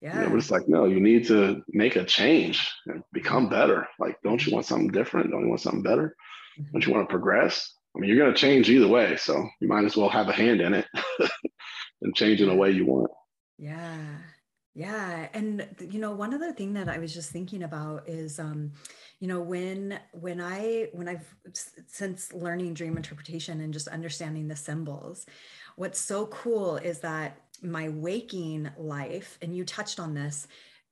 [0.00, 0.22] Yeah.
[0.22, 3.88] You know, it's like, no, you need to make a change and become better.
[3.98, 5.30] Like, don't you want something different?
[5.30, 6.14] Don't you want something better?
[6.58, 6.72] Mm-hmm.
[6.72, 7.72] Don't you want to progress?
[7.96, 9.16] I mean, you're going to change either way.
[9.16, 10.86] So you might as well have a hand in it
[12.02, 13.10] and change in a way you want.
[13.58, 13.98] Yeah.
[14.78, 15.28] Yeah.
[15.34, 18.72] And, you know, one other thing that I was just thinking about is, um,
[19.20, 21.34] you know when when i when i've
[21.88, 25.26] since learning dream interpretation and just understanding the symbols
[25.74, 30.46] what's so cool is that my waking life and you touched on this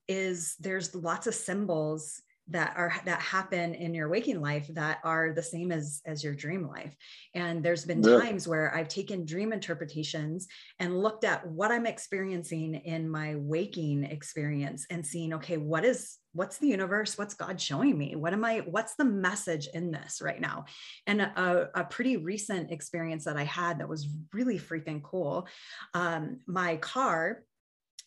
[0.09, 5.33] is there's lots of symbols that are that happen in your waking life that are
[5.33, 6.95] the same as as your dream life.
[7.35, 8.19] And there's been yeah.
[8.19, 10.47] times where i've taken dream interpretations
[10.79, 16.19] and looked at what i'm experiencing in my waking experience and seeing okay what is
[16.33, 17.17] what's the universe?
[17.17, 18.15] What's god showing me?
[18.15, 20.67] What am i what's the message in this right now?
[21.07, 25.49] And a, a pretty recent experience that i had that was really freaking cool
[25.95, 27.43] um, my car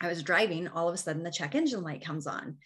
[0.02, 2.58] i was driving all of a sudden the check engine light comes on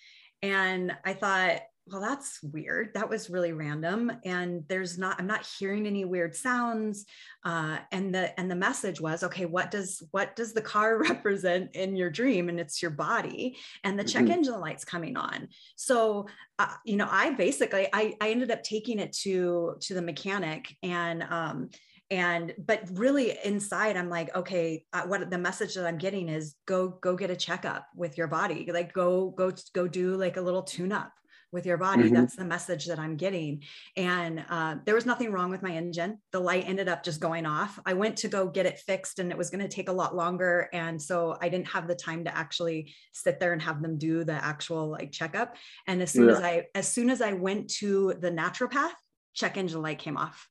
[0.44, 2.94] and I thought, well, that's weird.
[2.94, 4.12] That was really random.
[4.24, 7.06] And there's not, I'm not hearing any weird sounds.
[7.44, 11.76] Uh, and the and the message was, okay, what does what does the car represent
[11.76, 12.48] in your dream?
[12.48, 13.58] And it's your body.
[13.84, 14.34] And the check mm-hmm.
[14.34, 15.50] engine light's coming on.
[15.76, 16.28] So
[16.60, 20.76] uh, you know, I basically I I ended up taking it to to the mechanic
[20.84, 21.70] and um
[22.12, 26.56] and but really inside i'm like okay uh, what the message that i'm getting is
[26.66, 30.42] go go get a checkup with your body like go go go do like a
[30.42, 31.12] little tune up
[31.54, 32.06] with your body.
[32.06, 32.16] Mm-hmm.
[32.16, 33.64] That's the message that I'm getting.
[33.96, 36.18] And uh, there was nothing wrong with my engine.
[36.32, 37.80] The light ended up just going off.
[37.86, 40.16] I went to go get it fixed and it was going to take a lot
[40.16, 40.68] longer.
[40.74, 44.24] And so I didn't have the time to actually sit there and have them do
[44.24, 45.56] the actual like checkup.
[45.88, 46.36] And as soon yeah.
[46.36, 48.92] as I, as soon as I went to the naturopath,
[49.36, 50.50] check engine light came off.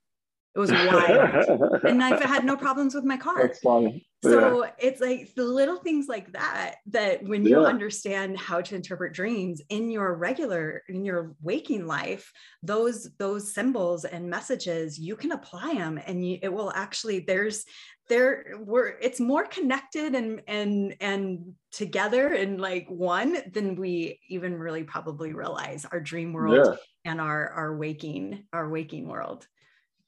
[0.54, 1.84] It was wild.
[1.84, 3.42] and I had no problems with my car.
[3.42, 4.06] That's funny.
[4.22, 4.70] So yeah.
[4.78, 7.66] it's like the little things like that, that when you yeah.
[7.66, 12.30] understand how to interpret dreams in your regular, in your waking life,
[12.62, 17.64] those, those symbols and messages, you can apply them and you, it will actually, there's,
[18.08, 24.54] there we're it's more connected and and and together and like one than we even
[24.54, 27.10] really probably realize our dream world yeah.
[27.10, 29.46] and our our waking our waking world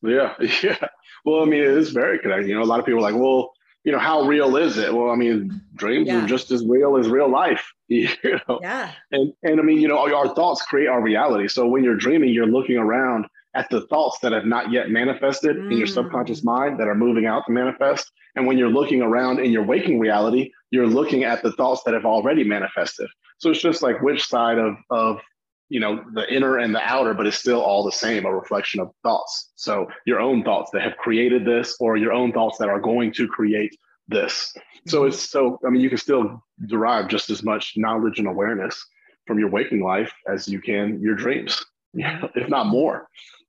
[0.04, 0.88] yeah, yeah.
[1.24, 2.48] Well, I mean, it is very connected.
[2.48, 3.52] You know, a lot of people are like, well,
[3.84, 4.92] you know, how real is it?
[4.94, 6.24] Well, I mean, dreams yeah.
[6.24, 7.64] are just as real as real life.
[7.86, 8.08] You
[8.48, 8.60] know?
[8.62, 8.92] Yeah.
[9.12, 11.48] And and I mean, you know, our thoughts create our reality.
[11.48, 15.56] So when you're dreaming, you're looking around at the thoughts that have not yet manifested
[15.56, 15.70] mm.
[15.70, 16.44] in your subconscious mm.
[16.44, 18.10] mind that are moving out to manifest.
[18.36, 21.92] And when you're looking around in your waking reality, you're looking at the thoughts that
[21.92, 23.06] have already manifested.
[23.38, 25.20] So it's just like which side of of
[25.68, 28.80] you know the inner and the outer but it's still all the same a reflection
[28.80, 29.52] of thoughts.
[29.56, 33.12] So your own thoughts that have created this or your own thoughts that are going
[33.14, 33.76] to create
[34.08, 34.54] this.
[34.86, 35.08] So mm-hmm.
[35.08, 38.84] it's so i mean you can still derive just as much knowledge and awareness
[39.26, 42.26] from your waking life as you can your dreams yeah.
[42.34, 43.08] if not more.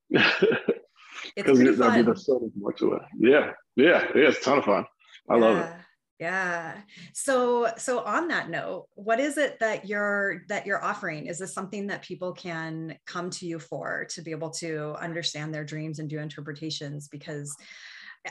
[0.09, 0.39] Because
[1.59, 3.01] there's so much more to it.
[3.19, 3.51] Yeah.
[3.75, 4.07] Yeah.
[4.15, 4.85] Yeah it's a ton of fun.
[5.29, 5.41] I yeah.
[5.41, 5.84] love it
[6.19, 6.77] yeah.
[7.13, 11.27] So so on that note, what is it that you're that you're offering?
[11.27, 15.53] Is this something that people can come to you for to be able to understand
[15.53, 17.55] their dreams and do interpretations because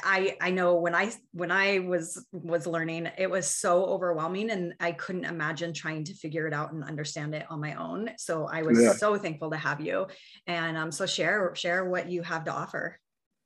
[0.02, 4.74] I I know when I when I was was learning it was so overwhelming and
[4.80, 8.10] I couldn't imagine trying to figure it out and understand it on my own.
[8.16, 8.92] So I was yeah.
[8.92, 10.06] so thankful to have you.
[10.46, 12.98] And um so share share what you have to offer.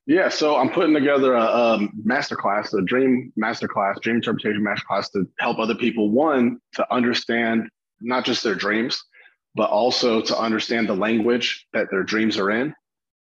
[0.08, 5.28] Yeah, so I'm putting together a, a masterclass, a dream masterclass, dream interpretation masterclass to
[5.38, 7.68] help other people, one, to understand
[8.00, 9.04] not just their dreams,
[9.54, 12.74] but also to understand the language that their dreams are in,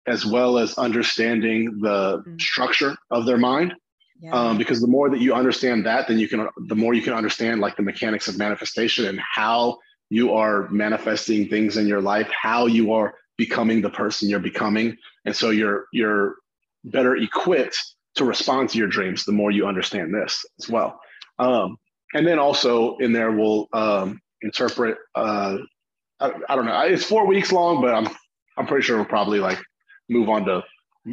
[0.08, 2.34] as well as understanding the mm-hmm.
[2.40, 3.74] structure of their mind.
[4.20, 4.32] Yeah.
[4.32, 7.12] Um, because the more that you understand that, then you can, the more you can
[7.12, 9.78] understand like the mechanics of manifestation and how
[10.10, 14.96] you are manifesting things in your life, how you are becoming the person you're becoming.
[15.24, 16.36] And so you're, you're
[16.84, 17.80] better equipped
[18.14, 21.00] to respond to your dreams the more you understand this as well.
[21.38, 21.76] Um,
[22.14, 24.98] and then also in there, we'll um, interpret.
[25.14, 25.58] Uh,
[26.20, 26.78] I, I, don't know.
[26.82, 28.08] It's four weeks long, but I'm
[28.58, 29.58] I'm pretty sure we'll probably like
[30.10, 30.62] move on to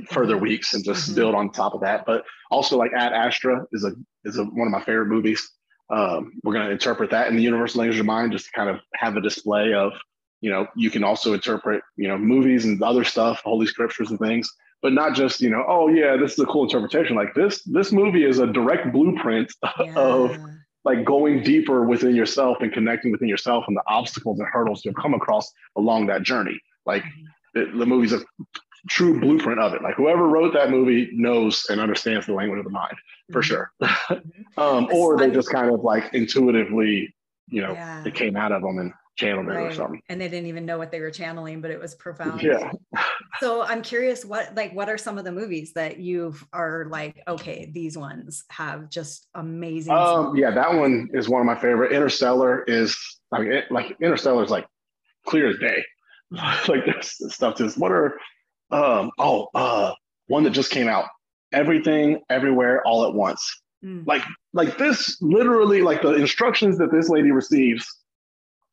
[0.09, 0.43] further mm-hmm.
[0.43, 1.15] weeks and just mm-hmm.
[1.15, 2.05] build on top of that.
[2.05, 3.93] But also like Ad Astra is a
[4.25, 5.49] is a, one of my favorite movies.
[5.89, 8.69] Um, we're going to interpret that in the universal language of mind, just to kind
[8.69, 9.93] of have a display of,
[10.39, 14.19] you know, you can also interpret, you know, movies and other stuff, holy scriptures and
[14.19, 17.63] things but not just you know oh yeah this is a cool interpretation like this
[17.63, 19.93] this movie is a direct blueprint yeah.
[19.95, 20.37] of
[20.85, 24.93] like going deeper within yourself and connecting within yourself and the obstacles and hurdles you'll
[24.93, 27.03] come across along that journey like
[27.55, 28.19] it, the movie's a
[28.89, 32.65] true blueprint of it like whoever wrote that movie knows and understands the language of
[32.65, 32.95] the mind
[33.31, 33.47] for mm-hmm.
[33.47, 34.59] sure mm-hmm.
[34.59, 37.13] um, or they just kind of like intuitively
[37.47, 38.03] you know yeah.
[38.05, 39.67] it came out of them and channeled right.
[39.67, 40.01] or something.
[40.07, 42.41] And they didn't even know what they were channeling, but it was profound.
[42.41, 42.71] Yeah.
[43.39, 47.21] so I'm curious what like what are some of the movies that you are like,
[47.27, 49.93] okay, these ones have just amazing.
[49.93, 51.91] Um, yeah, that one is one of my favorite.
[51.91, 52.97] Interstellar is
[53.31, 54.65] like it, like Interstellar is like
[55.25, 55.83] clear as day.
[56.31, 58.19] like this stuff just what are
[58.69, 59.93] um oh uh
[60.27, 61.05] one that just came out.
[61.51, 63.61] Everything everywhere all at once.
[63.83, 64.07] Mm.
[64.07, 67.98] Like like this literally like the instructions that this lady receives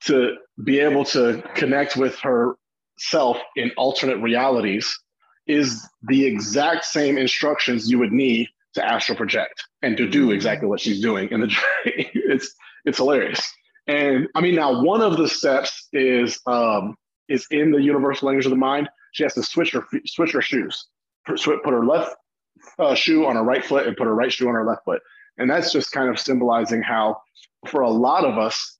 [0.06, 4.98] to be able to connect with herself in alternate realities
[5.46, 10.68] is the exact same instructions you would need to astral project and to do exactly
[10.68, 11.46] what she's doing in the
[11.84, 12.06] dream.
[12.14, 12.54] it's
[12.84, 13.42] it's hilarious.
[13.86, 16.96] And I mean, now one of the steps is um,
[17.28, 18.88] is in the universal language of the mind.
[19.12, 20.86] She has to switch her switch her shoes,
[21.26, 22.14] put her left
[22.78, 25.00] uh, shoe on her right foot and put her right shoe on her left foot,
[25.38, 27.20] and that's just kind of symbolizing how,
[27.66, 28.78] for a lot of us,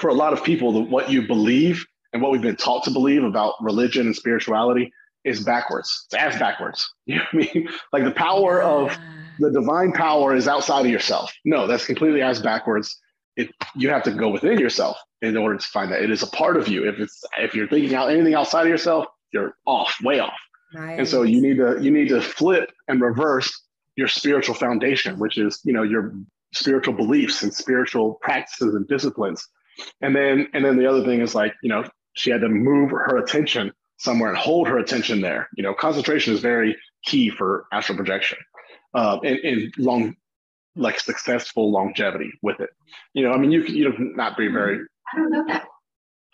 [0.00, 2.90] for a lot of people, the, what you believe and what we've been taught to
[2.90, 4.92] believe about religion and spirituality
[5.24, 6.06] is backwards.
[6.06, 6.88] It's ass backwards.
[7.06, 7.68] You know what I mean?
[7.92, 8.96] Like the power of
[9.38, 11.32] the divine power is outside of yourself.
[11.44, 12.98] No, that's completely ass backwards.
[13.36, 16.26] It, you have to go within yourself in order to find that it is a
[16.26, 16.88] part of you.
[16.88, 20.38] If it's if you're thinking out anything outside of yourself, you're off, way off.
[20.74, 20.98] Right.
[20.98, 23.62] And so you need to you need to flip and reverse
[23.96, 26.14] your spiritual foundation, which is you know your
[26.52, 29.46] spiritual beliefs and spiritual practices and disciplines.
[30.00, 32.90] And then and then the other thing is like you know she had to move
[32.90, 35.48] her attention somewhere and hold her attention there.
[35.56, 38.38] You know, concentration is very key for astral projection
[38.94, 40.16] uh, and, and long,
[40.76, 42.70] like successful longevity with it.
[43.14, 44.80] You know, I mean, you can you know not be very.
[45.12, 45.66] I don't know that.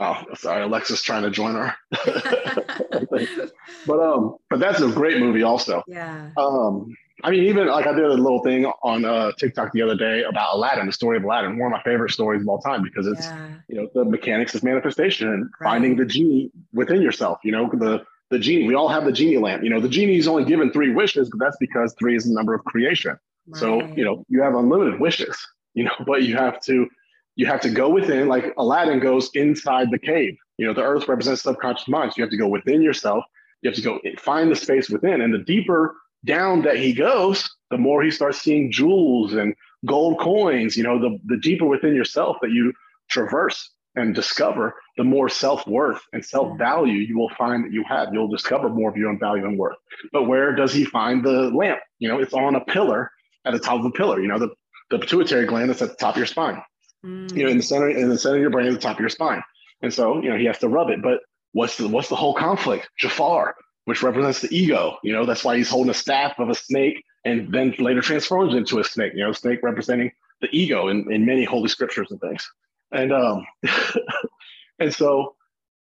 [0.01, 1.75] Oh, sorry, Alexa's trying to join her.
[3.87, 5.83] but um, but that's a great movie also.
[5.87, 6.31] Yeah.
[6.37, 9.97] Um, I mean, even like I did a little thing on uh, TikTok the other
[9.97, 12.83] day about Aladdin, the story of Aladdin, one of my favorite stories of all time
[12.83, 13.49] because it's yeah.
[13.67, 15.71] you know the mechanics of manifestation and right.
[15.71, 17.39] finding the genie within yourself.
[17.43, 18.69] You know the the genie.
[18.69, 19.65] We all have the genie lamp.
[19.65, 22.35] You know the genie is only given three wishes, but that's because three is the
[22.35, 23.17] number of creation.
[23.49, 23.59] Right.
[23.59, 25.37] So you know you have unlimited wishes.
[25.77, 26.87] You know, but you have to
[27.35, 28.29] you have to go within.
[28.29, 30.37] Like Aladdin goes inside the cave.
[30.57, 32.13] You know the earth represents subconscious mind.
[32.13, 33.25] So you have to go within yourself.
[33.61, 37.49] You have to go find the space within, and the deeper down that he goes,
[37.71, 39.55] the more he starts seeing jewels and
[39.85, 42.73] gold coins, you know, the, the deeper within yourself that you
[43.11, 47.85] traverse and discover, the more self worth and self value you will find that you
[47.89, 48.13] have.
[48.13, 49.77] You'll discover more of your own value and worth.
[50.13, 51.81] But where does he find the lamp?
[51.99, 53.11] You know, it's on a pillar
[53.45, 54.51] at the top of a pillar, you know, the,
[54.91, 56.63] the pituitary gland that's at the top of your spine,
[57.05, 57.35] mm.
[57.37, 59.01] you know, in the center, in the center of your brain, at the top of
[59.01, 59.43] your spine.
[59.83, 61.03] And so, you know, he has to rub it.
[61.03, 61.21] But
[61.53, 62.89] what's the, what's the whole conflict?
[62.99, 63.55] Jafar,
[63.85, 64.99] which represents the ego.
[65.03, 68.55] You know, that's why he's holding a staff of a snake and then later transforms
[68.55, 72.21] into a snake, you know, snake representing the ego in, in many holy scriptures and
[72.21, 72.49] things.
[72.93, 73.47] And um
[74.79, 75.35] and so,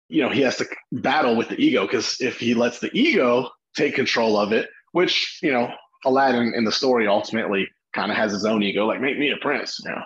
[0.09, 3.49] you know, he has to battle with the ego because if he lets the ego
[3.75, 5.71] take control of it, which, you know,
[6.05, 9.37] Aladdin in the story ultimately kind of has his own ego, like make me a
[9.37, 10.01] prince, you know.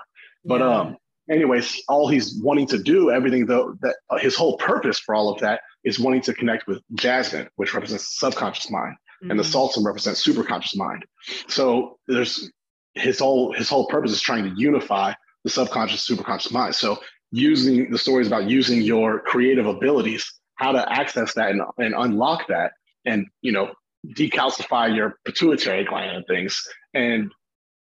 [0.45, 0.78] But yeah.
[0.78, 0.98] um
[1.30, 5.30] anyways, all he's wanting to do, everything though that uh, his whole purpose for all
[5.30, 9.32] of that is wanting to connect with Jasmine, which represents subconscious mind, mm-hmm.
[9.32, 9.51] and the mm.
[9.51, 11.05] Sultan represents superconscious mind.
[11.47, 12.49] So there's
[12.93, 15.13] his whole his whole purpose is trying to unify
[15.43, 16.75] the subconscious, superconscious mind.
[16.75, 16.99] So
[17.32, 22.47] using the stories about using your creative abilities, how to access that and, and unlock
[22.47, 22.73] that,
[23.05, 23.73] and you know
[24.15, 26.61] decalcify your pituitary gland and things,
[26.93, 27.32] and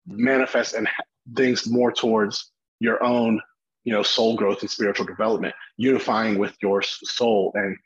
[0.07, 0.89] manifest and
[1.35, 3.41] things more towards your own
[3.85, 7.77] you know soul growth and spiritual development unifying with your soul and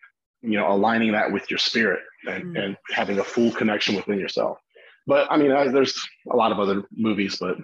[0.43, 2.65] you know aligning that with your spirit and, mm.
[2.65, 4.59] and having a full connection within yourself.
[5.07, 6.01] But i mean I, there's
[6.33, 7.57] a lot of other movies but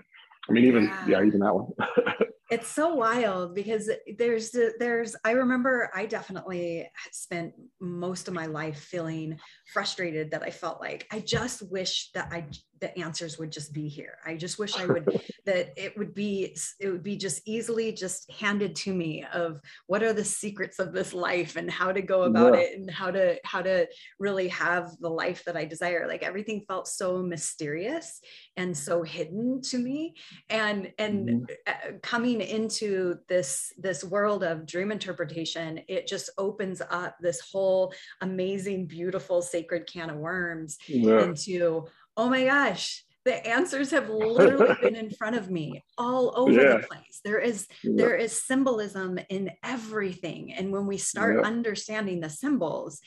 [0.48, 1.68] i mean even yeah, yeah even that one.
[2.48, 8.78] It's so wild because there's there's i remember i definitely spent most of my life
[8.78, 9.40] feeling
[9.72, 12.46] frustrated that i felt like i just wish that i
[12.80, 15.04] the answers would just be here i just wish i would
[15.46, 20.02] that it would be it would be just easily just handed to me of what
[20.02, 22.60] are the secrets of this life and how to go about yeah.
[22.60, 23.86] it and how to how to
[24.18, 28.20] really have the life that i desire like everything felt so mysterious
[28.56, 30.14] and so hidden to me
[30.50, 31.42] and and mm-hmm.
[31.66, 37.92] Uh, coming into this this world of dream interpretation it just opens up this whole
[38.20, 41.22] amazing beautiful sacred can of worms yeah.
[41.22, 41.84] into
[42.16, 46.76] oh my gosh the answers have literally been in front of me all over yeah.
[46.76, 47.92] the place there is yeah.
[47.96, 51.46] there is symbolism in everything and when we start yeah.
[51.46, 53.00] understanding the symbols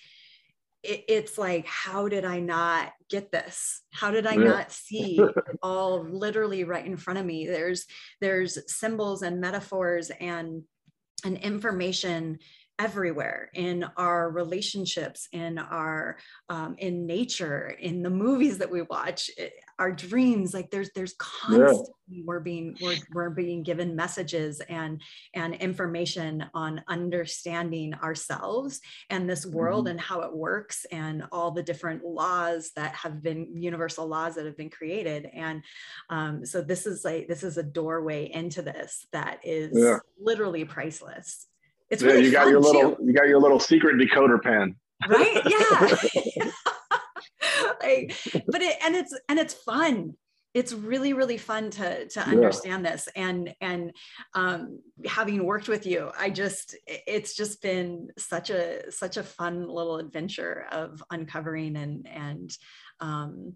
[0.84, 5.20] it, it's like how did i not get this how did i not see
[5.64, 7.86] all literally right in front of me there's
[8.22, 10.64] there's symbols and metaphors and
[11.26, 12.38] and information
[12.80, 16.17] everywhere in our relationships in our
[16.47, 19.49] um, in nature in the movies that we watch eh,
[19.80, 22.23] our dreams like there's there's constantly yeah.
[22.25, 25.01] we're being we're, we're being given messages and
[25.34, 29.91] and information on understanding ourselves and this world mm-hmm.
[29.91, 34.45] and how it works and all the different laws that have been universal laws that
[34.45, 35.61] have been created and
[36.09, 39.97] um, so this is like this is a doorway into this that is yeah.
[40.17, 41.47] literally priceless
[41.89, 43.05] it's yeah, you got your little too.
[43.05, 44.75] you got your little secret decoder pen.
[45.07, 45.41] Right?
[45.49, 46.51] Yeah.
[47.81, 48.15] like,
[48.47, 50.13] but it and it's and it's fun.
[50.53, 52.91] It's really really fun to to understand yeah.
[52.91, 53.91] this and and
[54.33, 59.67] um, having worked with you, I just it's just been such a such a fun
[59.67, 62.51] little adventure of uncovering and and
[62.99, 63.53] um,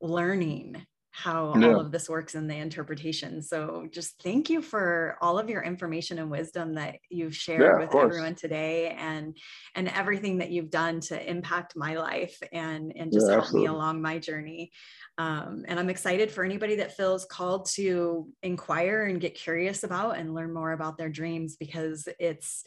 [0.00, 0.86] learning
[1.16, 1.68] how yeah.
[1.68, 3.40] all of this works in the interpretation.
[3.40, 7.78] So just thank you for all of your information and wisdom that you've shared yeah,
[7.78, 9.34] with everyone today and
[9.74, 13.64] and everything that you've done to impact my life and and just yeah, help me
[13.64, 14.72] along my journey.
[15.16, 20.18] Um, and I'm excited for anybody that feels called to inquire and get curious about
[20.18, 22.62] and learn more about their dreams because it's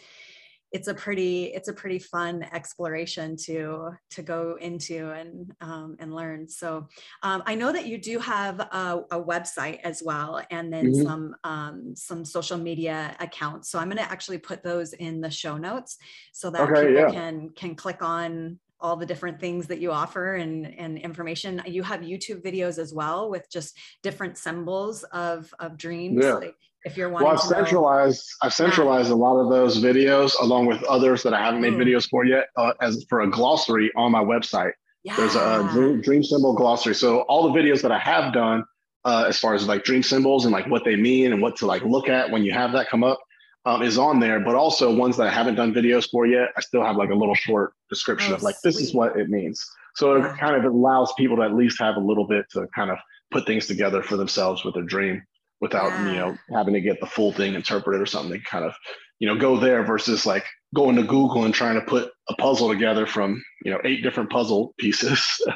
[0.71, 6.13] it's a pretty it's a pretty fun exploration to to go into and um, and
[6.13, 6.87] learn so
[7.23, 11.03] um, i know that you do have a, a website as well and then mm-hmm.
[11.03, 15.31] some um, some social media accounts so i'm going to actually put those in the
[15.31, 15.97] show notes
[16.33, 17.09] so that okay, people yeah.
[17.11, 21.61] can can click on all the different things that you offer and, and information.
[21.67, 26.23] You have YouTube videos as well with just different symbols of, of dreams.
[26.23, 26.35] Yeah.
[26.35, 26.55] Like
[26.85, 28.47] if you're wanting well, I've centralized, know.
[28.47, 31.85] I've centralized a lot of those videos along with others that I haven't made mm.
[31.85, 34.71] videos for yet uh, as for a glossary on my website.
[35.03, 35.15] Yeah.
[35.15, 36.95] There's a dream, dream, symbol glossary.
[36.95, 38.63] So all the videos that I have done
[39.05, 41.65] uh, as far as like dream symbols and like what they mean and what to
[41.65, 43.19] like look at when you have that come up,
[43.65, 46.49] um, is on there, but also ones that I haven't done videos for yet.
[46.57, 48.71] I still have like a little short description oh, of like, sweet.
[48.71, 49.65] this is what it means.
[49.95, 52.89] So it kind of allows people to at least have a little bit to kind
[52.89, 52.97] of
[53.31, 55.21] put things together for themselves with their dream
[55.61, 58.41] without, you know, having to get the full thing interpreted or something.
[58.41, 58.73] Kind of,
[59.19, 62.69] you know, go there versus like going to Google and trying to put a puzzle
[62.69, 65.25] together from, you know, eight different puzzle pieces.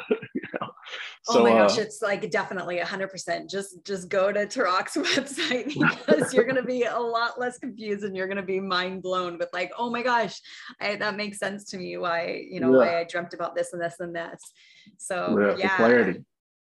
[1.25, 3.49] So, oh my gosh, uh, it's like definitely hundred percent.
[3.49, 5.67] Just just go to Tarak's website
[6.07, 9.47] because you're gonna be a lot less confused and you're gonna be mind blown with
[9.53, 10.37] like, oh my gosh,
[10.81, 11.95] I, that makes sense to me.
[11.95, 12.77] Why you know yeah.
[12.77, 14.41] why I dreamt about this and this and this.
[14.97, 16.13] So yeah, yeah,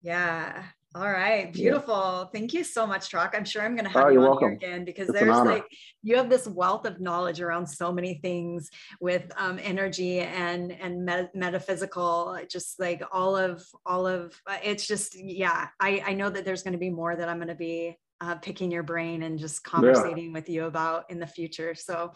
[0.03, 0.63] yeah.
[0.93, 1.93] All right, beautiful.
[1.93, 2.25] Yeah.
[2.33, 3.33] Thank you so much, Tarak.
[3.33, 4.49] I'm sure I'm going to have oh, you on welcome.
[4.49, 5.65] here again because it's there's like
[6.03, 8.69] you have this wealth of knowledge around so many things
[8.99, 12.37] with um, energy and and metaphysical.
[12.49, 15.67] Just like all of all of uh, it's just yeah.
[15.79, 18.35] I I know that there's going to be more that I'm going to be uh,
[18.35, 20.33] picking your brain and just conversating yeah.
[20.33, 21.73] with you about in the future.
[21.73, 22.13] So,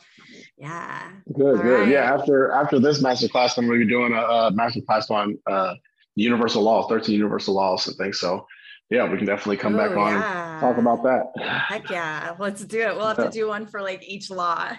[0.58, 1.12] yeah.
[1.34, 1.80] Good, All good.
[1.80, 1.88] Right.
[1.88, 2.14] Yeah.
[2.14, 5.38] After after this master class, I'm going to be doing a, a master class on
[5.50, 5.76] uh,
[6.16, 8.20] universal laws, 13 universal laws and things.
[8.20, 8.46] So
[8.90, 10.52] yeah, we can definitely come Ooh, back on yeah.
[10.52, 11.42] and talk about that.
[11.68, 12.96] Heck yeah, let's do it.
[12.96, 13.26] We'll have yeah.
[13.26, 14.72] to do one for like each law.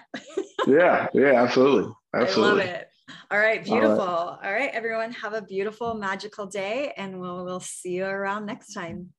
[0.67, 1.91] yeah, yeah, absolutely.
[2.15, 2.63] Absolutely.
[2.63, 2.87] I love it.
[3.29, 3.99] All right, beautiful.
[3.99, 4.47] All right.
[4.47, 8.73] All right, everyone, have a beautiful, magical day, and we'll we'll see you around next
[8.73, 9.09] time.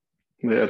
[0.42, 0.66] Yeah.